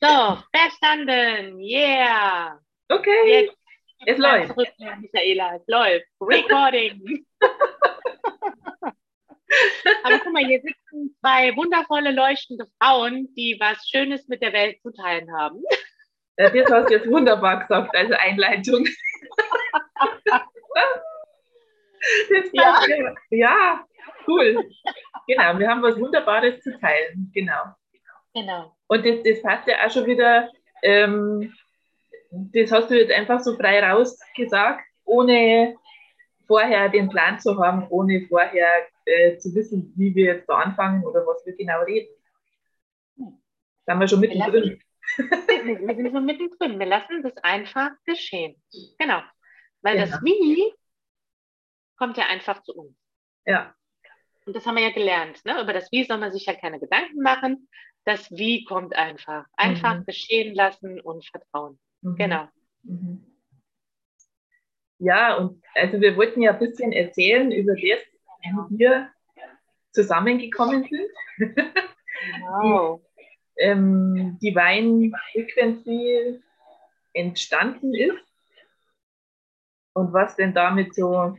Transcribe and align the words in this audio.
So, 0.00 0.38
verstanden. 0.52 1.60
Yeah. 1.60 2.58
Okay. 2.88 3.44
Jetzt 3.44 3.56
es 4.04 4.18
läuft. 4.18 4.48
Zurück, 4.48 4.68
Michaela, 5.00 5.54
es 5.56 5.62
läuft. 5.66 6.06
Recording. 6.20 7.26
Aber 10.04 10.18
guck 10.18 10.32
mal, 10.32 10.44
hier 10.44 10.60
sitzen 10.60 11.16
zwei 11.20 11.54
wundervolle, 11.56 12.10
leuchtende 12.10 12.66
Frauen, 12.80 13.32
die 13.36 13.56
was 13.60 13.88
Schönes 13.88 14.26
mit 14.28 14.42
der 14.42 14.52
Welt 14.52 14.82
zu 14.82 14.92
teilen 14.92 15.32
haben. 15.36 15.62
Ja, 16.38 16.50
das 16.50 16.70
hast 16.70 16.88
du 16.88 16.94
jetzt 16.94 17.08
wunderbar 17.08 17.60
gesagt, 17.60 17.94
also 17.94 18.14
Einleitung. 18.14 18.86
ja. 22.52 22.80
ja, 23.30 23.86
cool. 24.26 24.68
Genau, 25.26 25.58
wir 25.58 25.68
haben 25.68 25.82
was 25.82 26.00
Wunderbares 26.00 26.62
zu 26.62 26.78
teilen. 26.80 27.30
Genau. 27.34 27.74
Genau. 28.34 28.76
Und 28.86 29.04
das, 29.04 29.22
das 29.24 29.42
passt 29.42 29.68
ja 29.68 29.84
auch 29.84 29.90
schon 29.90 30.06
wieder, 30.06 30.50
ähm, 30.82 31.52
das 32.30 32.72
hast 32.72 32.90
du 32.90 32.98
jetzt 32.98 33.12
einfach 33.12 33.40
so 33.40 33.56
frei 33.56 33.82
rausgesagt, 33.82 34.84
ohne 35.04 35.76
vorher 36.46 36.88
den 36.88 37.08
Plan 37.08 37.38
zu 37.38 37.58
haben, 37.58 37.86
ohne 37.88 38.26
vorher 38.28 38.86
äh, 39.04 39.36
zu 39.38 39.54
wissen, 39.54 39.92
wie 39.96 40.14
wir 40.14 40.34
jetzt 40.34 40.48
da 40.48 40.58
anfangen 40.58 41.04
oder 41.04 41.26
was 41.26 41.44
wir 41.44 41.56
genau 41.56 41.82
reden. 41.82 42.14
Da 43.86 43.92
sind 43.94 44.00
wir 44.00 44.08
schon 44.08 44.20
mittendrin. 44.20 44.80
Wir, 45.16 45.96
sind 45.96 46.12
schon 46.12 46.24
mittendrin. 46.24 46.78
Wir 46.78 46.86
lassen 46.86 47.22
das 47.22 47.36
einfach 47.38 47.90
geschehen. 48.04 48.62
Genau. 48.98 49.20
Weil 49.82 49.96
genau. 49.96 50.10
das 50.10 50.22
Wie 50.22 50.72
kommt 51.96 52.16
ja 52.16 52.26
einfach 52.26 52.62
zu 52.62 52.74
uns. 52.74 52.96
Ja. 53.44 53.74
Und 54.44 54.56
das 54.56 54.66
haben 54.66 54.76
wir 54.76 54.82
ja 54.82 54.90
gelernt. 54.90 55.44
Ne? 55.44 55.60
Über 55.60 55.72
das 55.72 55.90
Wie 55.92 56.04
soll 56.04 56.18
man 56.18 56.32
sich 56.32 56.46
ja 56.46 56.54
keine 56.54 56.80
Gedanken 56.80 57.20
machen. 57.22 57.68
Das 58.04 58.30
Wie 58.30 58.64
kommt 58.64 58.96
einfach. 58.96 59.46
Einfach 59.56 59.98
mhm. 59.98 60.04
geschehen 60.06 60.54
lassen 60.54 61.00
und 61.00 61.24
vertrauen. 61.26 61.78
Mhm. 62.00 62.16
Genau. 62.16 62.48
Mhm. 62.82 63.26
Ja, 64.98 65.36
und 65.36 65.62
also 65.74 66.00
wir 66.00 66.16
wollten 66.16 66.42
ja 66.42 66.52
ein 66.52 66.58
bisschen 66.58 66.92
erzählen 66.92 67.50
über 67.50 67.74
das, 67.74 67.82
wie 67.82 68.78
wir 68.78 69.10
zusammengekommen 69.92 70.84
sind. 70.84 71.10
Genau. 71.38 73.02
die, 73.58 73.62
ähm, 73.62 74.38
Wein 74.54 75.12
Frequency 75.32 76.40
entstanden 77.12 77.94
ist 77.94 78.24
und 79.92 80.12
was 80.12 80.36
denn 80.36 80.54
damit 80.54 80.94
so 80.94 81.36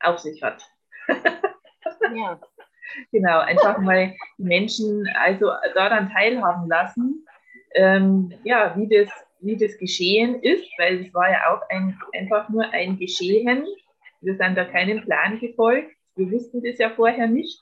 auf 0.00 0.18
sich 0.18 0.42
hat. 0.42 0.68
ja. 2.14 2.40
Genau, 3.12 3.40
einfach 3.40 3.78
mal 3.78 4.14
die 4.38 4.42
Menschen 4.42 5.06
also 5.14 5.50
daran 5.74 6.10
teilhaben 6.10 6.68
lassen, 6.68 7.26
ähm, 7.74 8.32
ja, 8.44 8.74
wie 8.76 8.88
das, 8.88 9.10
wie 9.40 9.56
das 9.56 9.76
geschehen 9.78 10.42
ist, 10.42 10.66
weil 10.78 11.00
es 11.02 11.14
war 11.14 11.30
ja 11.30 11.52
auch 11.52 11.62
ein, 11.68 11.98
einfach 12.14 12.48
nur 12.48 12.64
ein 12.70 12.98
Geschehen. 12.98 13.66
Wir 14.20 14.36
sind 14.36 14.56
da 14.56 14.64
keinem 14.64 15.04
Plan 15.04 15.38
gefolgt. 15.38 15.94
Wir 16.16 16.30
wussten 16.32 16.62
das 16.62 16.78
ja 16.78 16.90
vorher 16.90 17.26
nicht. 17.26 17.60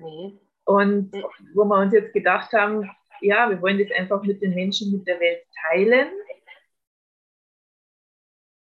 Nee. 0.00 0.38
Und 0.64 1.12
wo 1.54 1.64
wir 1.64 1.78
uns 1.78 1.92
jetzt 1.92 2.12
gedacht 2.12 2.52
haben, 2.52 2.90
ja, 3.20 3.48
wir 3.48 3.60
wollen 3.62 3.78
das 3.78 3.90
einfach 3.96 4.22
mit 4.22 4.42
den 4.42 4.54
Menschen, 4.54 4.92
mit 4.92 5.06
der 5.06 5.20
Welt 5.20 5.42
teilen. 5.62 6.08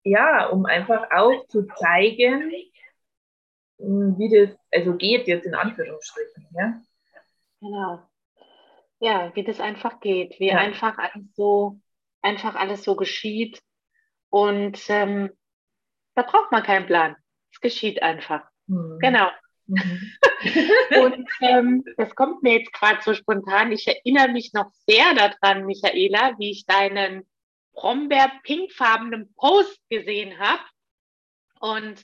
Ja, 0.05 0.47
um 0.47 0.67
einfach 0.67 1.11
auch 1.11 1.47
zu 1.47 1.67
zeigen, 1.67 2.53
wie 3.83 4.29
das 4.29 4.57
also 4.71 4.97
geht, 4.97 5.27
jetzt 5.27 5.47
in 5.47 5.55
Anführungsstrichen. 5.55 6.49
Ja? 6.53 6.81
Genau. 7.61 8.03
Ja, 9.01 9.35
wie 9.35 9.43
das 9.43 9.61
einfach 9.61 10.01
geht, 10.01 10.39
wie 10.39 10.49
ja. 10.49 10.59
einfach 10.59 10.97
alles 10.99 11.35
so, 11.35 11.81
einfach 12.21 12.55
alles 12.55 12.85
so 12.85 12.95
geschieht. 12.95 13.61
Und 14.31 14.79
ähm, 14.89 15.31
da 16.15 16.23
braucht 16.23 16.53
man 16.53 16.63
keinen 16.63 16.87
Plan. 16.87 17.17
Es 17.53 17.61
geschieht 17.61 18.03
einfach. 18.03 18.45
Mhm. 18.67 18.99
Genau. 19.01 19.29
Mhm. 19.67 20.13
und 21.03 21.29
ähm, 21.41 21.85
das 21.97 22.15
kommt 22.15 22.43
mir 22.43 22.59
jetzt 22.59 22.73
gerade 22.73 23.01
so 23.03 23.15
spontan. 23.15 23.73
Ich 23.73 23.87
erinnere 23.87 24.29
mich 24.29 24.53
noch 24.53 24.71
sehr 24.87 25.15
daran, 25.15 25.67
Michaela, 25.67 26.37
wie 26.39 26.51
ich 26.51 26.67
deinen 26.67 27.27
Brombeer-pinkfarbenen 27.75 29.35
Post 29.35 29.81
gesehen 29.89 30.39
habe. 30.39 30.63
Und 31.61 32.03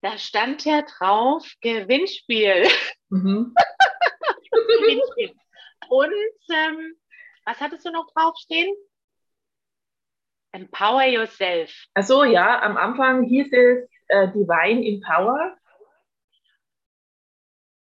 da 0.00 0.18
stand 0.18 0.64
ja 0.64 0.82
drauf 0.82 1.46
Gewinnspiel. 1.60 2.68
Mhm. 3.10 3.54
Gewinnspiel. 4.50 5.34
Und 5.88 6.12
ähm, 6.52 6.94
was 7.44 7.60
hattest 7.60 7.86
du 7.86 7.90
noch 7.90 8.06
draufstehen? 8.12 8.74
Empower 10.52 11.04
yourself. 11.04 11.72
Also 11.94 12.24
ja, 12.24 12.60
am 12.62 12.76
Anfang 12.76 13.24
hieß 13.24 13.52
es 13.52 13.88
äh, 14.08 14.28
Divine 14.28 14.86
Empower. 14.86 15.56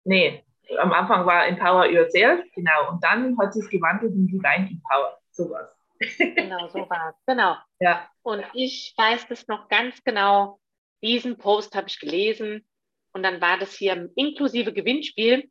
Nee, 0.04 0.44
am 0.78 0.92
Anfang 0.92 1.26
war 1.26 1.46
Empower 1.46 1.86
yourself, 1.86 2.44
genau. 2.54 2.90
Und 2.90 3.02
dann 3.02 3.36
hat 3.38 3.54
sich 3.54 3.68
gewandelt 3.70 4.14
in 4.14 4.26
Divine 4.26 4.68
Empower, 4.70 5.18
sowas. 5.30 5.68
Genau, 6.18 6.68
so 6.68 6.88
war 6.90 7.10
es. 7.10 7.16
Genau. 7.26 7.56
Ja. 7.80 8.08
Und 8.22 8.44
ich 8.52 8.94
weiß 8.96 9.28
das 9.28 9.46
noch 9.48 9.68
ganz 9.68 10.02
genau 10.04 10.58
diesen 11.04 11.36
Post 11.36 11.74
habe 11.74 11.88
ich 11.88 12.00
gelesen 12.00 12.66
und 13.12 13.22
dann 13.22 13.40
war 13.40 13.58
das 13.58 13.74
hier 13.74 14.10
inklusive 14.16 14.72
Gewinnspiel 14.72 15.50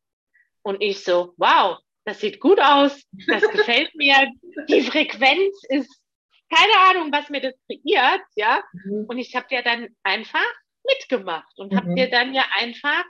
und 0.64 0.81
ich 0.81 1.03
so, 1.03 1.34
wow, 1.38 1.78
das 2.06 2.19
sieht 2.19 2.40
gut 2.40 2.59
aus, 2.59 3.03
das 3.28 3.44
gefällt 3.50 3.94
mir, 3.96 4.31
die 4.68 4.81
Frequenz 4.81 5.62
ist, 5.69 6.02
keine 6.50 6.78
Ahnung, 6.90 7.12
was 7.12 7.30
mir 7.30 7.41
das 7.41 7.53
kreiert, 7.68 8.22
ja. 8.36 8.64
Mhm. 8.74 9.06
Und 9.08 9.18
ich 9.18 9.36
habe 9.36 9.47
ja 9.52 9.62
dann 9.62 9.88
einfach 10.03 10.46
mitgemacht 10.86 11.58
und 11.58 11.72
mhm. 11.72 11.78
habe 11.78 11.96
dir 11.96 12.09
dann 12.09 12.34
ja 12.34 12.46
einfach 12.56 13.03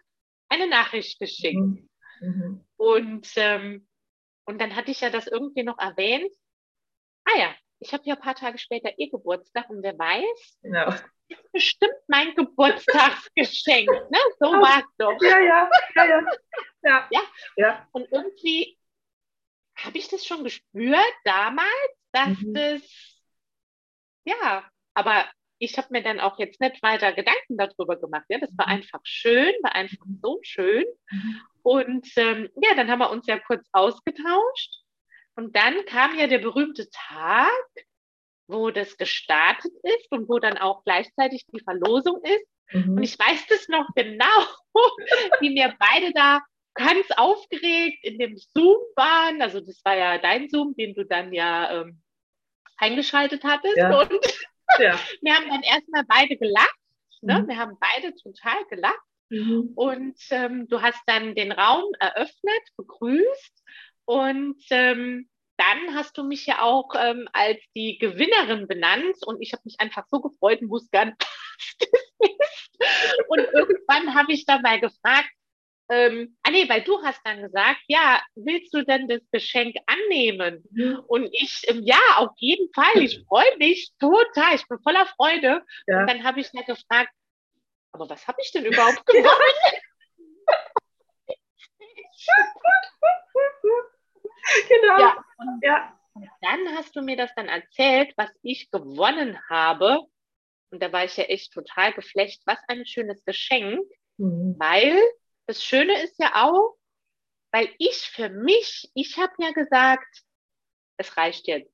eine 0.50 0.68
Nachricht 0.68 1.20
geschickt. 1.20 1.56
Mhm. 1.56 1.90
mhm. 2.22 2.66
Und, 2.78 3.28
ähm, 3.38 3.88
und 4.46 4.60
dann 4.60 4.75
hatte 4.75 4.92
ich 4.92 5.02
ja 5.02 5.10
das 5.10 5.28
irgendwie 5.28 5.64
noch 5.64 5.78
erwähnt. 5.80 6.31
Ah 7.25 7.40
ja, 7.40 7.56
ich 7.84 7.94
habe 7.94 8.04
ja 8.06 8.16
ein 8.16 8.22
paar 8.22 8.36
Tage 8.36 8.58
später 8.58 8.92
ihr 8.98 9.10
Geburtstag 9.10 9.70
und 9.70 9.84
wer 9.84 9.98
weiß, 9.98 10.58
genau. 10.62 10.86
das 10.86 11.04
ist 11.28 11.52
bestimmt 11.52 12.00
mein 12.08 12.34
Geburtstagsgeschenk. 12.36 13.90
Ne? 14.10 14.20
So 14.40 14.52
war 14.52 14.80
es 14.80 14.86
doch. 14.98 15.22
Ja, 15.22 15.40
ja, 15.40 15.70
ja, 15.96 16.06
ja. 16.06 16.22
Ja. 16.84 17.08
ja? 17.12 17.22
ja. 17.58 17.88
Und 17.92 18.12
irgendwie 18.12 18.78
habe 19.76 19.98
ich 19.98 20.08
das 20.08 20.26
schon 20.26 20.44
gespürt 20.44 21.14
damals, 21.26 21.70
dass 22.12 22.40
mhm. 22.40 22.54
das, 22.54 22.82
ja, 24.26 24.70
aber 24.94 25.26
ich 25.58 25.78
habe 25.78 25.88
mir 25.92 26.04
dann 26.04 26.20
auch 26.20 26.38
jetzt 26.40 26.62
nicht 26.62 26.82
weiter 26.84 27.14
Gedanken 27.14 27.58
darüber 27.58 27.98
gemacht. 27.98 28.26
Ja, 28.30 28.40
das 28.40 28.52
war 28.58 28.68
mhm. 28.68 28.74
einfach 28.74 29.00
schön, 29.04 29.54
war 29.62 29.76
einfach 29.76 30.06
so 30.22 30.40
schön. 30.44 30.86
Mhm. 31.10 31.42
Und 31.64 32.08
ähm, 32.18 32.50
ja, 32.62 32.76
dann 32.76 32.90
haben 32.90 33.00
wir 33.00 33.10
uns 33.10 33.26
ja 33.28 33.40
kurz 33.40 33.68
ausgetauscht. 33.72 34.83
Und 35.36 35.56
dann 35.56 35.86
kam 35.86 36.18
ja 36.18 36.28
der 36.28 36.40
berühmte 36.40 36.90
Tag, 36.92 37.52
wo 38.48 38.72
das 38.72 38.98
gestartet 38.98 39.72
ist 39.84 40.12
und 40.12 40.30
wo 40.30 40.40
dann 40.40 40.58
auch 40.58 40.84
gleichzeitig 40.84 41.46
die 41.52 41.62
Verlosung 41.62 42.22
ist. 42.24 42.48
Mhm. 42.72 42.98
Und 42.98 43.04
ich 43.04 43.18
weiß 43.18 43.48
das 43.48 43.68
noch 43.68 43.88
genau, 43.96 44.46
wie 45.40 45.50
mir 45.52 45.74
beide 45.80 46.12
da 46.14 46.42
ganz 46.76 47.06
aufgeregt 47.16 48.04
in 48.04 48.18
dem 48.18 48.38
Zoom 48.38 48.78
waren. 48.96 49.42
Also 49.42 49.60
das 49.60 49.84
war 49.84 49.96
ja 49.96 50.18
dein 50.18 50.50
Zoom, 50.50 50.76
den 50.76 50.94
du 50.94 51.06
dann 51.06 51.34
ja 51.34 51.82
ähm, 51.82 52.02
eingeschaltet 52.78 53.44
hattest. 53.44 53.78
Ja. 53.78 54.00
Und 54.00 54.12
ja. 54.80 55.00
wir 55.22 55.36
haben 55.36 55.50
dann 55.50 55.64
erstmal 55.64 56.04
beide 56.08 56.38
gelacht. 56.38 56.78
Ne? 57.22 57.42
Mhm. 57.42 57.48
Wir 57.48 57.58
haben 57.58 57.78
beide 57.80 58.14
total 58.16 58.66
gelacht. 58.70 59.00
Mhm. 59.30 59.72
Und 59.76 60.18
ähm, 60.30 60.68
du 60.68 60.82
hast 60.82 61.02
dann 61.08 61.36
den 61.36 61.52
Raum 61.52 61.86
eröffnet, 62.00 62.62
begrüßt 62.78 63.64
und 64.06 64.62
ähm, 64.69 65.30
dann 65.58 65.96
hast 65.96 66.18
du 66.18 66.24
mich 66.24 66.46
ja 66.46 66.62
auch 66.62 66.94
ähm, 66.98 67.28
als 67.34 67.60
die 67.76 67.98
Gewinnerin 67.98 68.68
benannt 68.68 69.18
und 69.26 69.42
ich 69.42 69.54
habe 69.54 69.64
mich 69.66 69.80
einfach 69.80 70.06
so 70.10 70.22
gefreut 70.22 70.62
und 70.62 70.70
wusste 70.70 70.90
gar 70.92 71.06
nicht, 71.06 71.18
was 71.60 71.78
das 71.80 71.90
ist. 71.90 72.72
Und 73.28 73.40
irgendwann 73.40 74.16
habe 74.16 74.34
ich 74.34 74.46
dabei 74.46 74.80
gefragt, 74.80 75.30
ähm, 75.90 76.38
ah 76.44 76.50
nee, 76.50 76.68
weil 76.70 76.82
du 76.82 77.02
hast 77.04 77.20
dann 77.24 77.42
gesagt, 77.42 77.82
ja, 77.88 78.22
willst 78.36 78.74
du 78.74 78.84
denn 78.84 79.08
das 79.08 79.22
Geschenk 79.32 79.76
annehmen? 79.86 80.64
Mhm. 80.72 81.00
Und 81.08 81.30
ich, 81.32 81.62
ähm, 81.68 81.82
ja, 81.84 82.00
auf 82.18 82.32
jeden 82.38 82.72
Fall, 82.74 83.04
ich 83.04 83.24
freue 83.28 83.58
mich 83.58 83.92
total, 84.00 84.56
ich 84.56 84.68
bin 84.68 84.80
voller 84.80 85.06
Freude. 85.06 85.64
Ja. 85.88 86.00
Und 86.00 86.08
dann 86.08 86.24
habe 86.24 86.40
ich 86.40 86.50
ja 86.54 86.62
gefragt, 86.62 87.12
aber 87.92 88.10
was 88.10 88.28
habe 88.28 88.38
ich 88.42 88.52
denn 88.52 88.66
überhaupt 88.66 89.06
gewonnen? 89.06 89.28
genau. 94.69 95.00
Ja. 95.00 95.25
Und, 95.38 95.63
ja. 95.63 96.00
und 96.13 96.30
dann 96.42 96.75
hast 96.75 96.95
du 96.95 97.01
mir 97.01 97.18
das 97.18 97.34
dann 97.36 97.48
erzählt, 97.48 98.13
was 98.18 98.30
ich 98.42 98.69
gewonnen 98.72 99.40
habe. 99.50 100.00
Und 100.72 100.81
da 100.81 100.92
war 100.92 101.06
ich 101.06 101.18
ja 101.18 101.25
echt 101.25 101.54
total 101.54 101.94
geflecht. 101.94 102.42
Was 102.45 102.60
ein 102.68 102.86
schönes 102.86 103.24
Geschenk. 103.25 103.86
Mhm. 104.18 104.56
Weil 104.57 105.00
das 105.45 105.63
Schöne 105.63 106.01
ist 106.01 106.19
ja 106.19 106.45
auch, 106.45 106.75
weil 107.51 107.69
ich 107.78 107.98
für 107.98 108.30
mich, 108.30 108.90
ich 108.94 109.18
habe 109.18 109.34
ja 109.40 109.51
gesagt, 109.51 110.22
es 110.98 111.16
reicht 111.18 111.48
jetzt. 111.48 111.72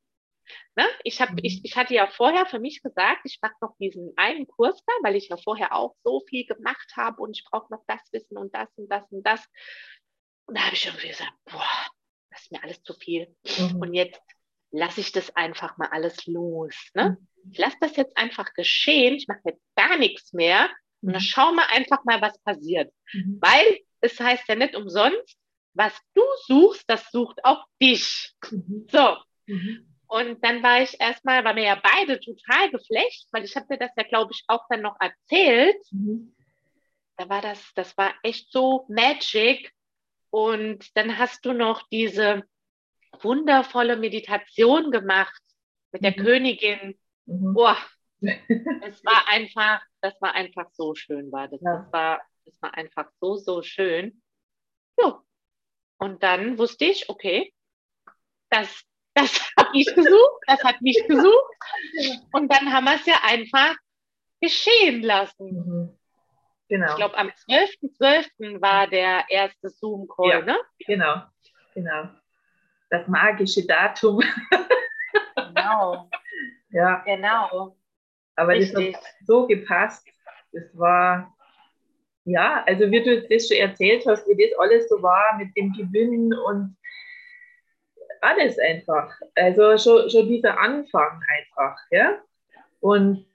Ne? 0.76 0.86
Ich, 1.04 1.22
hab, 1.22 1.32
mhm. 1.32 1.40
ich, 1.44 1.64
ich 1.64 1.76
hatte 1.76 1.94
ja 1.94 2.08
vorher 2.08 2.46
für 2.46 2.60
mich 2.60 2.82
gesagt, 2.82 3.22
ich 3.24 3.40
mache 3.42 3.56
noch 3.62 3.78
diesen 3.78 4.14
einen 4.18 4.48
Kurs 4.48 4.84
da, 4.86 4.94
weil 5.04 5.16
ich 5.16 5.30
ja 5.30 5.38
vorher 5.38 5.74
auch 5.74 5.96
so 6.04 6.22
viel 6.28 6.46
gemacht 6.46 6.94
habe 6.96 7.22
und 7.22 7.38
ich 7.38 7.46
brauche 7.46 7.72
noch 7.72 7.84
das 7.88 8.02
Wissen 8.12 8.38
und 8.38 8.54
das 8.56 8.70
und 8.78 8.90
das 8.90 9.04
und 9.12 9.24
das. 9.24 9.46
Und 10.46 10.58
da 10.58 10.66
habe 10.66 10.76
ich 10.76 10.86
irgendwie 10.86 11.10
gesagt, 11.10 11.34
boah, 11.46 11.88
das 12.40 12.46
ist 12.46 12.52
mir 12.52 12.64
alles 12.64 12.84
zu 12.84 12.94
viel. 12.94 13.36
Mhm. 13.58 13.82
Und 13.82 13.94
jetzt 13.94 14.22
lasse 14.72 15.02
ich 15.02 15.12
das 15.12 15.36
einfach 15.36 15.78
mal 15.78 15.90
alles 15.92 16.26
los. 16.26 16.76
Ne? 16.94 17.18
Mhm. 17.20 17.52
Ich 17.52 17.58
lasse 17.58 17.78
das 17.82 17.96
jetzt 17.96 18.18
einfach 18.18 18.54
geschehen. 18.54 19.16
Ich 19.16 19.28
mache 19.28 19.42
jetzt 19.46 19.64
gar 19.76 19.98
nichts 19.98 20.34
mehr. 20.34 20.70
Und 21.02 21.14
dann 21.14 21.22
mhm. 21.22 21.26
schauen 21.26 21.56
wir 21.56 21.70
einfach 21.70 22.04
mal, 22.06 22.22
was 22.22 22.38
passiert. 22.40 22.94
Mhm. 23.14 23.40
Weil 23.42 23.80
es 24.02 24.20
heißt 24.20 24.48
ja 24.48 24.56
nicht 24.56 24.76
umsonst, 24.76 25.38
was 25.74 25.94
du 26.14 26.22
suchst, 26.48 26.84
das 26.88 27.10
sucht 27.12 27.44
auch 27.44 27.66
dich. 27.82 28.34
So. 28.92 29.18
Und 30.08 30.44
dann 30.44 30.64
war 30.64 30.82
ich 30.82 31.00
erstmal, 31.00 31.44
war 31.44 31.54
mir 31.54 31.66
ja 31.66 31.82
beide 31.82 32.20
total 32.20 32.72
geflecht, 32.72 33.28
weil 33.32 33.44
ich 33.44 33.56
habe 33.56 33.68
dir 33.68 33.78
das 33.78 33.92
ja, 33.96 34.04
glaube 34.04 34.32
ich, 34.34 34.44
auch 34.48 34.66
dann 34.70 34.82
noch 34.82 34.98
erzählt. 35.00 35.78
Mhm. 35.92 36.36
Da 37.18 37.30
war 37.30 37.42
das, 37.42 37.64
das 37.76 37.98
war 37.98 38.14
echt 38.24 38.52
so 38.52 38.86
magic. 38.90 39.72
Und 40.32 40.96
dann 40.96 41.18
hast 41.18 41.46
du 41.46 41.54
noch 41.54 41.88
diese 41.90 42.44
wundervolle 43.22 43.98
Meditation 43.98 44.92
gemacht 44.92 45.42
mit 45.92 46.04
der 46.04 46.12
mhm. 46.12 46.24
Königin. 46.24 47.00
Mhm. 47.26 47.54
Boah, 47.54 47.78
es 48.22 49.04
war 49.06 49.28
einfach, 49.28 49.82
das 50.02 50.20
war 50.22 50.34
einfach 50.34 50.70
so 50.74 50.96
schön, 50.96 51.32
war 51.32 51.48
das. 51.48 51.62
Ja. 51.62 51.78
Das 51.78 51.94
war, 51.94 52.22
das 52.46 52.62
war 52.62 52.74
einfach 52.76 53.10
so, 53.20 53.36
so 53.38 53.62
schön. 53.62 54.22
Ja. 55.00 55.22
Und 55.98 56.24
dann 56.24 56.58
wusste 56.58 56.86
ich, 56.86 57.10
okay, 57.10 57.54
das, 58.50 58.84
das 59.14 59.52
habe 59.58 59.70
ich 59.74 59.94
gesucht, 59.94 60.44
das 60.48 60.64
hat 60.64 60.82
mich 60.82 61.02
gesucht. 61.08 61.56
Und 62.34 62.52
dann 62.52 62.72
haben 62.72 62.86
wir 62.86 62.96
es 62.96 63.06
ja 63.06 63.20
einfach 63.24 63.76
geschehen 64.42 65.02
lassen. 65.02 65.52
Mhm. 65.52 65.99
Genau. 66.70 66.88
Ich 66.92 66.96
glaube, 66.96 67.18
am 67.18 67.28
12.12. 67.28 68.30
.12. 68.40 68.62
war 68.62 68.88
der 68.88 69.26
erste 69.28 69.70
Zoom-Call, 69.70 70.30
ja, 70.30 70.42
ne? 70.42 70.58
Genau, 70.86 71.24
genau. 71.74 72.10
Das 72.92 73.08
magische 73.08 73.66
Datum. 73.66 74.22
genau. 75.36 76.10
Ja. 76.72 77.02
Genau. 77.04 77.76
Aber 78.36 78.52
Richtig. 78.52 78.94
das 78.94 79.02
hat 79.02 79.14
so 79.26 79.48
gepasst. 79.48 80.08
Das 80.52 80.64
war, 80.78 81.36
ja, 82.26 82.64
also 82.68 82.92
wie 82.92 83.04
du 83.04 83.28
das 83.28 83.48
schon 83.48 83.58
erzählt 83.58 84.06
hast, 84.06 84.28
wie 84.28 84.38
das 84.38 84.60
alles 84.60 84.88
so 84.88 85.02
war 85.02 85.36
mit 85.38 85.50
dem 85.58 85.74
Gewinn 85.74 86.32
und 86.32 86.78
alles 88.22 88.60
einfach. 88.60 89.12
Also 89.34 89.80
schon, 89.80 90.12
schon 90.12 90.28
dieser 90.28 90.60
Anfang 90.60 91.24
einfach, 91.28 91.80
ja. 91.90 92.22
Und 92.82 93.26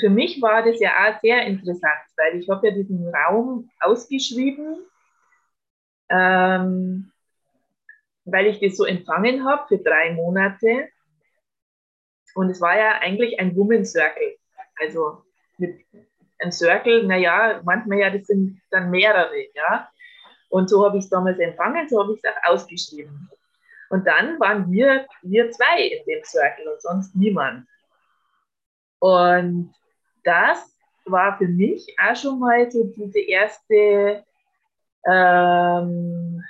für 0.00 0.10
mich 0.10 0.40
war 0.40 0.64
das 0.64 0.80
ja 0.80 0.90
auch 0.90 1.20
sehr 1.20 1.46
interessant, 1.46 2.00
weil 2.16 2.40
ich 2.40 2.48
habe 2.48 2.68
ja 2.68 2.74
diesen 2.74 3.06
Raum 3.14 3.70
ausgeschrieben, 3.80 4.78
ähm, 6.08 7.12
weil 8.24 8.46
ich 8.46 8.60
das 8.60 8.76
so 8.76 8.84
empfangen 8.84 9.44
habe 9.44 9.66
für 9.68 9.78
drei 9.78 10.12
Monate. 10.14 10.88
Und 12.34 12.50
es 12.50 12.60
war 12.60 12.78
ja 12.78 12.98
eigentlich 13.00 13.38
ein 13.38 13.54
Woman 13.54 13.84
Circle. 13.84 14.36
Also 14.80 15.22
mit 15.58 15.84
einem 16.38 16.52
Circle, 16.52 17.06
naja, 17.06 17.60
manchmal 17.64 17.98
ja, 17.98 18.10
das 18.10 18.26
sind 18.26 18.60
dann 18.70 18.90
mehrere, 18.90 19.36
ja. 19.54 19.88
Und 20.48 20.68
so 20.68 20.84
habe 20.86 20.98
ich 20.98 21.04
es 21.04 21.10
damals 21.10 21.38
empfangen, 21.38 21.88
so 21.88 22.02
habe 22.02 22.14
ich 22.14 22.20
es 22.22 22.30
auch 22.30 22.52
ausgeschrieben. 22.52 23.30
Und 23.90 24.06
dann 24.06 24.40
waren 24.40 24.70
wir, 24.70 25.06
wir 25.22 25.50
zwei 25.50 25.82
in 25.82 26.04
dem 26.06 26.24
Circle 26.24 26.68
und 26.68 26.80
sonst 26.80 27.14
niemand. 27.14 27.66
Und 28.98 29.74
das 30.24 30.76
war 31.04 31.36
für 31.38 31.48
mich 31.48 31.94
auch 31.98 32.16
schon 32.16 32.38
mal 32.38 32.70
so 32.70 32.84
diese 32.84 33.20
erste, 33.20 34.24
ähm, 35.06 36.42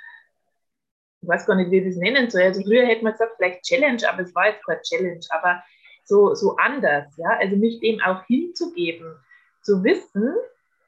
ich 1.21 1.27
weiß 1.27 1.45
gar 1.45 1.55
nicht, 1.55 1.71
wie 1.71 1.79
ich 1.79 1.87
das 1.87 1.97
nennen 1.97 2.29
soll. 2.29 2.43
Also 2.43 2.61
früher 2.63 2.85
hätte 2.85 3.03
man 3.03 3.13
gesagt, 3.13 3.33
vielleicht 3.37 3.63
Challenge, 3.63 4.01
aber 4.07 4.21
es 4.21 4.35
war 4.35 4.47
jetzt 4.47 4.65
keine 4.65 4.81
Challenge, 4.81 5.25
aber 5.29 5.63
so, 6.05 6.35
so 6.35 6.55
anders, 6.57 7.15
ja. 7.17 7.37
Also 7.39 7.55
mich 7.55 7.79
dem 7.79 7.99
auch 8.01 8.23
hinzugeben, 8.25 9.15
zu 9.61 9.83
wissen, 9.83 10.35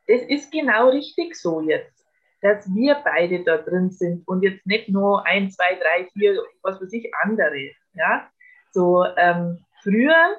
das 0.07 0.21
ist 0.23 0.51
genau 0.51 0.89
richtig 0.89 1.35
so 1.35 1.61
jetzt, 1.61 2.05
dass 2.41 2.67
wir 2.73 2.95
beide 3.03 3.43
da 3.43 3.57
drin 3.57 3.89
sind 3.89 4.27
und 4.27 4.43
jetzt 4.43 4.65
nicht 4.67 4.89
nur 4.89 5.25
ein, 5.25 5.49
zwei, 5.49 5.75
drei, 5.75 6.07
vier, 6.13 6.43
was 6.61 6.79
weiß 6.81 6.91
ich, 6.93 7.11
andere, 7.23 7.71
ja. 7.93 8.29
So, 8.71 9.05
ähm, 9.17 9.63
früher 9.81 10.35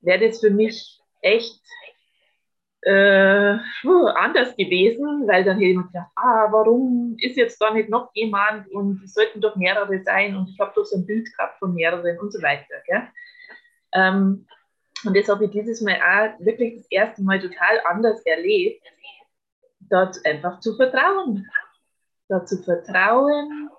wäre 0.00 0.26
das 0.26 0.40
für 0.40 0.50
mich 0.50 0.98
echt 1.28 1.60
äh, 2.82 3.58
anders 4.14 4.56
gewesen, 4.56 5.26
weil 5.26 5.44
dann 5.44 5.58
hätte 5.58 5.74
man 5.74 5.86
gedacht, 5.86 6.10
ah, 6.16 6.48
warum 6.50 7.16
ist 7.18 7.36
jetzt 7.36 7.60
da 7.60 7.72
nicht 7.72 7.88
noch 7.88 8.10
jemand 8.14 8.70
und 8.70 9.02
es 9.04 9.14
sollten 9.14 9.40
doch 9.40 9.56
mehrere 9.56 10.02
sein 10.04 10.36
und 10.36 10.50
ich 10.50 10.60
habe 10.60 10.72
doch 10.74 10.84
so 10.84 10.96
ein 10.96 11.06
Bild 11.06 11.28
gehabt 11.36 11.58
von 11.58 11.74
mehreren 11.74 12.18
und 12.18 12.32
so 12.32 12.40
weiter. 12.40 12.64
Ähm, 13.92 14.46
und 15.04 15.16
das 15.16 15.28
habe 15.28 15.44
ich 15.44 15.50
dieses 15.50 15.80
Mal 15.80 15.96
auch 15.96 16.44
wirklich 16.44 16.76
das 16.76 16.86
erste 16.90 17.22
Mal 17.22 17.40
total 17.40 17.80
anders 17.84 18.20
erlebt, 18.24 18.82
dort 19.80 20.16
einfach 20.24 20.60
zu 20.60 20.76
vertrauen. 20.76 21.46
Dort 22.28 22.48
zu 22.48 22.62
vertrauen, 22.62 23.70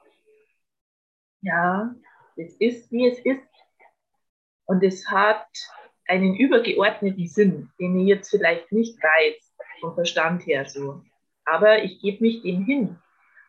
ja, 1.42 1.94
es 2.36 2.56
ist, 2.60 2.92
wie 2.92 3.08
es 3.08 3.20
ist. 3.20 3.48
Und 4.66 4.84
es 4.84 5.10
hat 5.10 5.48
einen 6.10 6.36
übergeordneten 6.36 7.28
Sinn, 7.28 7.70
den 7.80 8.00
ich 8.00 8.08
jetzt 8.08 8.30
vielleicht 8.30 8.72
nicht 8.72 8.98
weiß, 9.02 9.54
vom 9.80 9.94
Verstand 9.94 10.46
her 10.46 10.66
so. 10.66 11.02
Aber 11.46 11.84
ich 11.84 12.02
gebe 12.02 12.24
mich 12.24 12.42
dem 12.42 12.66
hin. 12.66 12.98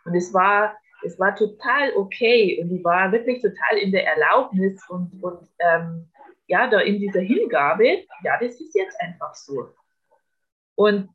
Und 0.04 0.14
es 0.14 0.32
war, 0.32 0.76
es 1.02 1.18
war 1.18 1.34
total 1.34 1.94
okay 1.96 2.60
und 2.62 2.70
ich 2.70 2.84
war 2.84 3.10
wirklich 3.12 3.40
total 3.40 3.78
in 3.80 3.92
der 3.92 4.06
Erlaubnis 4.06 4.82
und, 4.88 5.22
und 5.22 5.48
ähm, 5.58 6.08
ja, 6.46 6.68
da 6.68 6.80
in 6.80 6.98
dieser 6.98 7.20
Hingabe, 7.20 8.04
ja, 8.22 8.38
das 8.38 8.60
ist 8.60 8.74
jetzt 8.74 9.00
einfach 9.00 9.34
so. 9.34 9.68
Und 10.74 11.08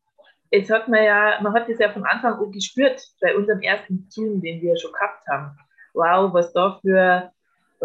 es 0.49 0.69
hat 0.69 0.87
man 0.87 1.03
ja, 1.03 1.39
man 1.41 1.53
hat 1.53 1.69
das 1.69 1.79
ja 1.79 1.91
von 1.91 2.05
Anfang 2.05 2.33
an 2.33 2.51
gespürt 2.51 3.01
bei 3.21 3.35
unserem 3.35 3.61
ersten 3.61 4.07
Zoom, 4.09 4.41
den 4.41 4.61
wir 4.61 4.77
schon 4.77 4.93
gehabt 4.93 5.27
haben. 5.27 5.57
Wow, 5.93 6.33
was 6.33 6.53
da 6.53 6.79
für 6.81 7.31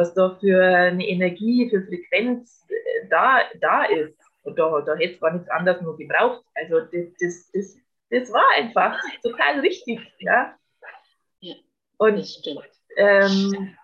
was 0.00 0.14
da 0.14 0.34
für 0.40 0.64
eine 0.64 1.06
Energie, 1.06 1.68
für 1.68 1.82
Frequenz 1.82 2.66
äh, 2.70 3.08
da, 3.10 3.40
da 3.60 3.84
ist. 3.84 4.18
Und 4.42 4.58
da, 4.58 4.80
da 4.80 4.94
hätte 4.96 5.14
es 5.14 5.20
gar 5.20 5.34
nichts 5.34 5.50
anderes 5.50 5.82
nur 5.82 5.96
gebraucht. 5.98 6.42
Also 6.54 6.80
das, 6.80 7.06
das, 7.20 7.50
das, 7.52 7.78
das 8.08 8.32
war 8.32 8.44
einfach 8.56 8.98
total 9.22 9.60
richtig. 9.60 10.00
Ja, 10.20 10.56
ja 11.40 11.54
Und 11.98 12.18
das 12.18 12.32
stimmt. 12.32 12.70
Ähm, 12.96 13.76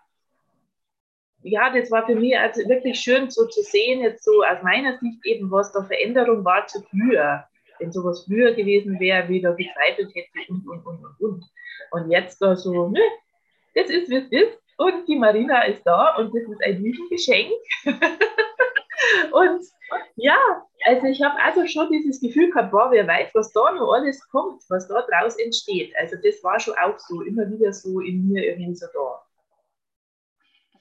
ja, 1.43 1.69
das 1.71 1.91
war 1.91 2.07
für 2.07 2.15
mich 2.15 2.37
also 2.37 2.67
wirklich 2.67 2.99
schön 2.99 3.29
so 3.29 3.45
zu 3.45 3.61
sehen, 3.61 4.01
jetzt 4.01 4.23
so 4.23 4.43
aus 4.43 4.63
meiner 4.63 4.97
Sicht 4.97 5.23
eben, 5.23 5.51
was 5.51 5.71
da 5.71 5.83
Veränderung 5.83 6.43
war 6.43 6.65
zu 6.65 6.81
früher. 6.89 7.45
Wenn 7.77 7.91
sowas 7.91 8.25
früher 8.25 8.53
gewesen 8.53 8.99
wäre, 8.99 9.29
wie 9.29 9.39
da 9.39 9.51
gezweifelt 9.51 10.09
hätte 10.15 10.51
und, 10.51 10.67
und, 10.67 10.83
und, 10.83 11.05
und, 11.05 11.19
und. 11.21 11.45
Und 11.91 12.11
jetzt 12.11 12.41
da 12.41 12.55
so, 12.55 12.89
nö, 12.89 12.99
das 13.75 13.91
ist, 13.91 14.09
wie 14.09 14.15
es 14.15 14.31
ist. 14.31 14.66
Und 14.77 15.07
die 15.07 15.15
Marina 15.15 15.63
ist 15.63 15.83
da 15.85 16.15
und 16.15 16.33
das 16.35 16.43
ist 16.43 16.63
ein 16.63 16.77
Riesengeschenk. 16.77 17.51
und 19.31 19.61
ja, 20.15 20.37
also 20.85 21.07
ich 21.07 21.21
habe 21.21 21.39
also 21.41 21.65
schon 21.67 21.91
dieses 21.91 22.21
Gefühl 22.21 22.51
gehabt, 22.51 22.71
boah, 22.71 22.91
wer 22.91 23.07
weiß, 23.07 23.33
was 23.33 23.51
da 23.51 23.71
noch 23.71 23.91
alles 23.91 24.27
kommt, 24.29 24.61
was 24.69 24.87
da 24.87 25.01
draus 25.01 25.37
entsteht. 25.37 25.93
Also 25.97 26.15
das 26.23 26.43
war 26.43 26.59
schon 26.59 26.75
auch 26.77 26.97
so, 26.99 27.21
immer 27.21 27.49
wieder 27.49 27.73
so 27.73 27.99
in 28.01 28.27
mir 28.27 28.45
irgendwie 28.45 28.75
so 28.75 28.85
da. 28.93 29.23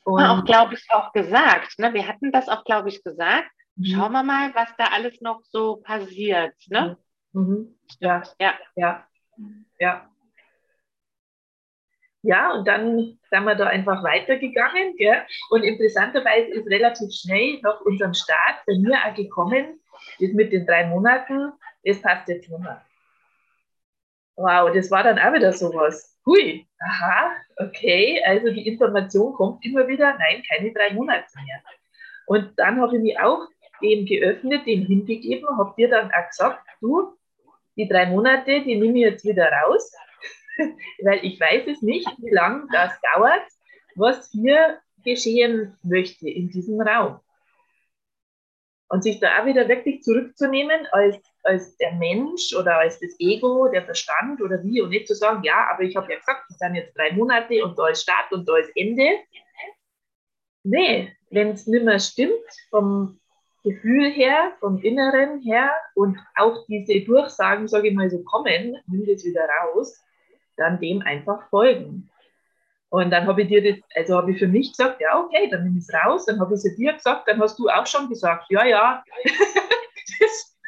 Und 0.05 0.23
auch, 0.23 0.45
glaube 0.45 0.75
ich, 0.75 0.87
auch 0.91 1.12
gesagt. 1.12 1.79
Ne? 1.79 1.93
Wir 1.93 2.07
hatten 2.07 2.31
das 2.31 2.49
auch, 2.49 2.65
glaube 2.65 2.91
ich, 2.91 3.03
gesagt. 3.03 3.50
Mhm. 3.76 3.85
Schauen 3.87 4.12
wir 4.12 4.23
mal, 4.23 4.55
was 4.55 4.69
da 4.79 4.85
alles 4.93 5.21
noch 5.21 5.43
so 5.43 5.76
passiert. 5.76 6.55
Ne? 6.69 6.97
Mhm. 7.33 7.76
Ja, 7.99 8.23
ja, 8.38 8.55
ja, 8.76 9.05
ja. 9.79 10.09
Ja, 12.26 12.54
und 12.54 12.66
dann 12.66 13.18
sind 13.30 13.45
wir 13.45 13.54
da 13.54 13.66
einfach 13.66 14.02
weitergegangen. 14.02 14.97
Gell? 14.97 15.23
Und 15.50 15.62
interessanterweise 15.62 16.49
ist 16.49 16.66
relativ 16.66 17.12
schnell 17.12 17.61
nach 17.62 17.80
unserem 17.83 18.14
Start 18.14 18.64
bei 18.66 18.75
mir 18.78 18.99
auch 19.06 19.14
gekommen, 19.14 19.80
das 20.18 20.33
mit 20.33 20.52
den 20.52 20.66
drei 20.66 20.87
Monaten, 20.87 21.52
das 21.85 22.02
passt 22.02 22.28
jetzt 22.28 22.50
nicht 22.50 22.61
mehr. 22.61 22.85
Wow, 24.35 24.73
das 24.75 24.90
war 24.90 25.04
dann 25.04 25.21
auch 25.21 25.33
wieder 25.35 25.52
sowas. 25.52 26.18
Hui, 26.26 26.66
aha, 26.80 27.30
okay, 27.59 28.21
also 28.26 28.50
die 28.50 28.66
Information 28.66 29.33
kommt 29.35 29.64
immer 29.64 29.87
wieder, 29.87 30.18
nein, 30.18 30.42
keine 30.50 30.73
drei 30.73 30.92
Monate 30.95 31.26
mehr. 31.37 31.62
Und 32.26 32.59
dann 32.59 32.80
habe 32.80 32.97
ich 32.97 33.02
mich 33.02 33.21
auch 33.21 33.47
dem 33.80 34.04
geöffnet, 34.04 34.66
dem 34.66 34.85
hingegeben, 34.85 35.49
habe 35.56 35.75
dir 35.78 35.88
dann 35.88 36.11
auch 36.11 36.28
gesagt, 36.28 36.66
du, 36.80 37.16
die 37.76 37.88
drei 37.88 38.06
Monate, 38.06 38.62
die 38.62 38.75
nehme 38.75 38.99
ich 38.99 39.04
jetzt 39.04 39.25
wieder 39.25 39.49
raus 39.49 39.92
weil 41.02 41.25
ich 41.25 41.40
weiß 41.40 41.66
es 41.66 41.82
nicht, 41.82 42.08
wie 42.18 42.30
lange 42.30 42.66
das 42.72 42.92
dauert, 43.14 43.42
was 43.94 44.30
hier 44.30 44.78
geschehen 45.04 45.76
möchte 45.82 46.28
in 46.28 46.50
diesem 46.50 46.80
Raum. 46.80 47.20
Und 48.88 49.02
sich 49.02 49.18
da 49.18 49.40
auch 49.40 49.46
wieder 49.46 49.68
wirklich 49.68 50.02
zurückzunehmen 50.02 50.86
als, 50.92 51.16
als 51.42 51.76
der 51.76 51.92
Mensch 51.94 52.54
oder 52.54 52.78
als 52.78 53.00
das 53.00 53.16
Ego, 53.18 53.68
der 53.68 53.84
Verstand 53.84 54.40
oder 54.40 54.62
wie 54.62 54.80
und 54.80 54.90
nicht 54.90 55.08
zu 55.08 55.14
sagen, 55.14 55.42
ja, 55.42 55.68
aber 55.72 55.82
ich 55.82 55.96
habe 55.96 56.12
ja 56.12 56.18
gesagt, 56.18 56.44
es 56.50 56.58
sind 56.58 56.76
jetzt 56.76 56.96
drei 56.96 57.12
Monate 57.12 57.64
und 57.64 57.76
da 57.78 57.88
ist 57.88 58.02
Start 58.02 58.32
und 58.32 58.48
da 58.48 58.56
ist 58.58 58.70
Ende. 58.76 59.18
Nee, 60.62 61.12
wenn 61.30 61.50
es 61.50 61.66
nicht 61.66 61.84
mehr 61.84 61.98
stimmt 61.98 62.32
vom 62.70 63.20
Gefühl 63.64 64.10
her, 64.12 64.52
vom 64.60 64.78
Inneren 64.78 65.40
her 65.42 65.72
und 65.96 66.16
auch 66.36 66.64
diese 66.68 67.00
Durchsagen, 67.00 67.66
sage 67.66 67.88
ich 67.88 67.94
mal 67.94 68.08
so, 68.08 68.22
kommen, 68.22 68.76
nimm 68.86 69.06
das 69.06 69.25
wieder 69.25 69.48
raus, 69.64 70.00
dann 70.56 70.80
dem 70.80 71.02
einfach 71.02 71.48
folgen. 71.50 72.10
Und 72.88 73.10
dann 73.10 73.26
habe 73.26 73.42
ich 73.42 73.48
dir 73.48 73.62
das, 73.62 73.82
also 73.94 74.16
habe 74.16 74.32
ich 74.32 74.38
für 74.38 74.48
mich 74.48 74.70
gesagt, 74.70 75.00
ja, 75.00 75.18
okay, 75.18 75.48
dann 75.50 75.64
nimm 75.64 75.76
es 75.76 75.92
raus. 75.92 76.26
Dann 76.26 76.40
habe 76.40 76.54
ich 76.54 76.64
es 76.64 76.76
dir 76.76 76.92
gesagt, 76.92 77.28
dann 77.28 77.40
hast 77.40 77.58
du 77.58 77.68
auch 77.68 77.86
schon 77.86 78.08
gesagt, 78.08 78.46
ja, 78.48 78.64
ja. 78.64 79.02
das, 80.20 80.58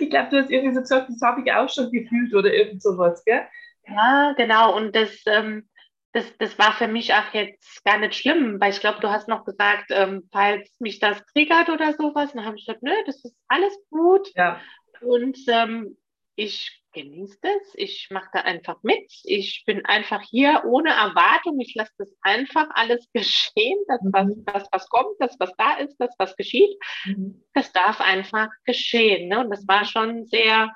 ich 0.00 0.10
glaube, 0.10 0.30
du 0.30 0.42
hast 0.42 0.50
irgendwie 0.50 0.74
so 0.74 0.80
gesagt, 0.80 1.08
das 1.08 1.20
habe 1.22 1.42
ich 1.42 1.52
auch 1.52 1.68
schon 1.68 1.90
gefühlt 1.90 2.34
oder 2.34 2.52
irgend 2.52 2.82
sowas, 2.82 3.22
gell? 3.24 3.42
Ja, 3.86 4.34
genau. 4.36 4.76
Und 4.76 4.96
das, 4.96 5.22
ähm, 5.26 5.68
das, 6.12 6.24
das 6.38 6.58
war 6.58 6.72
für 6.72 6.88
mich 6.88 7.12
auch 7.12 7.32
jetzt 7.32 7.84
gar 7.84 7.98
nicht 7.98 8.14
schlimm, 8.14 8.60
weil 8.60 8.70
ich 8.72 8.80
glaube, 8.80 9.00
du 9.00 9.10
hast 9.10 9.28
noch 9.28 9.44
gesagt, 9.44 9.90
ähm, 9.90 10.28
falls 10.32 10.68
mich 10.80 10.98
das 10.98 11.22
triggert 11.32 11.68
oder 11.68 11.92
sowas, 11.92 12.32
dann 12.32 12.44
habe 12.44 12.56
ich 12.56 12.66
gesagt, 12.66 12.82
nö, 12.82 12.92
das 13.06 13.24
ist 13.24 13.36
alles 13.48 13.74
gut. 13.90 14.28
Ja. 14.34 14.60
Und 15.00 15.38
ähm, 15.48 15.96
ich 16.34 16.77
genieße 16.92 17.38
das, 17.42 17.74
ich 17.74 18.08
mache 18.10 18.28
da 18.32 18.40
einfach 18.40 18.82
mit. 18.82 19.10
Ich 19.24 19.64
bin 19.66 19.84
einfach 19.84 20.22
hier 20.22 20.62
ohne 20.66 20.90
Erwartung. 20.90 21.58
Ich 21.60 21.74
lasse 21.74 21.92
das 21.98 22.14
einfach 22.22 22.68
alles 22.74 23.08
geschehen. 23.14 23.78
Das, 23.88 24.00
was, 24.04 24.26
mhm. 24.26 24.44
das, 24.44 24.68
was 24.72 24.88
kommt, 24.88 25.16
das, 25.18 25.36
was 25.38 25.52
da 25.56 25.74
ist, 25.74 25.96
das, 25.98 26.14
was 26.18 26.36
geschieht, 26.36 26.76
mhm. 27.04 27.44
das 27.54 27.72
darf 27.72 28.00
einfach 28.00 28.48
geschehen. 28.64 29.28
Ne? 29.28 29.40
Und 29.40 29.50
das 29.50 29.66
war 29.66 29.84
schon 29.84 30.26
sehr, 30.26 30.74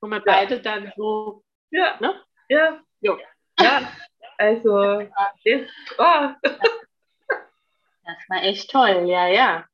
wo 0.00 0.08
wir 0.08 0.18
ja. 0.18 0.22
beide 0.24 0.60
dann 0.60 0.92
so. 0.96 1.42
Ja, 1.70 1.98
ne? 2.00 2.14
ja. 2.48 2.80
ja. 3.00 3.18
ja. 3.60 3.92
Also, 4.38 5.00
das, 5.00 5.68
oh. 5.98 6.28
das 6.42 8.18
war 8.28 8.42
echt 8.44 8.70
toll, 8.70 9.04
ja, 9.08 9.26
ja. 9.26 9.66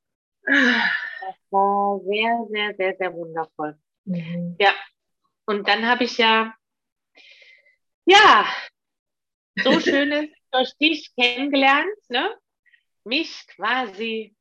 Das 0.46 1.36
war 1.50 2.00
sehr, 2.00 2.46
sehr, 2.50 2.74
sehr, 2.74 2.96
sehr 2.96 3.12
wundervoll. 3.12 3.78
Mhm. 4.06 4.56
Ja, 4.58 4.72
und 5.46 5.68
dann 5.68 5.86
habe 5.86 6.04
ich 6.04 6.18
ja, 6.18 6.54
ja, 8.04 8.46
so 9.62 9.70
Schönes 9.80 10.30
durch 10.50 10.72
dich 10.80 11.14
kennengelernt, 11.14 11.96
ne? 12.08 12.38
mich 13.04 13.46
quasi 13.48 14.34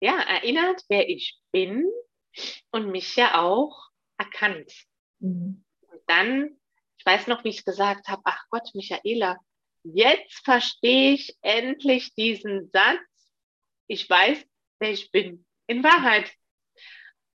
ja, 0.00 0.20
erinnert, 0.20 0.82
wer 0.88 1.08
ich 1.08 1.38
bin 1.52 1.86
und 2.70 2.90
mich 2.90 3.14
ja 3.16 3.40
auch 3.40 3.90
erkannt. 4.18 4.72
Mhm. 5.20 5.64
Und 5.80 6.00
dann, 6.06 6.60
ich 6.98 7.06
weiß 7.06 7.28
noch, 7.28 7.44
wie 7.44 7.50
ich 7.50 7.64
gesagt 7.64 8.08
habe, 8.08 8.22
ach 8.24 8.44
Gott, 8.50 8.68
Michaela, 8.74 9.38
jetzt 9.84 10.44
verstehe 10.44 11.12
ich 11.12 11.36
endlich 11.42 12.14
diesen 12.14 12.70
Satz, 12.72 13.00
ich 13.86 14.08
weiß, 14.08 14.44
wer 14.80 14.90
ich 14.90 15.10
bin. 15.12 15.46
In 15.66 15.84
Wahrheit, 15.84 16.32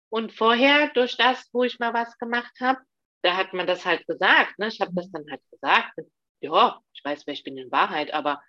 und 0.09 0.33
vorher, 0.33 0.91
durch 0.95 1.17
das, 1.17 1.49
wo 1.53 1.65
ich 1.65 1.79
mal 1.79 1.93
was 1.93 2.17
gemacht 2.19 2.55
habe, 2.61 2.81
da 3.23 3.37
hat 3.37 3.53
man 3.53 3.67
das 3.67 3.85
halt 3.85 4.07
gesagt. 4.07 4.59
Ne? 4.59 4.69
Ich 4.69 4.81
habe 4.81 4.93
das 4.95 5.11
dann 5.11 5.25
halt 5.31 5.43
gesagt. 5.51 5.99
Ja, 6.41 6.81
ich 6.93 7.05
weiß, 7.05 7.27
wer 7.27 7.35
ich 7.35 7.43
bin 7.43 7.59
in 7.59 7.73
Wahrheit, 7.73 8.13
aber 8.13 8.41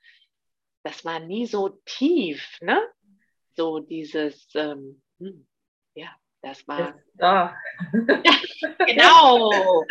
das 0.84 1.04
war 1.04 1.20
nie 1.20 1.48
so 1.48 1.80
tief. 1.86 2.58
Ne? 2.62 2.82
So 3.56 3.80
dieses, 3.80 4.48
ähm, 4.54 5.02
hm, 5.20 5.48
ja, 5.96 6.16
das 6.42 6.68
war. 6.68 7.00
Da. 7.16 7.58
genau. 8.86 9.84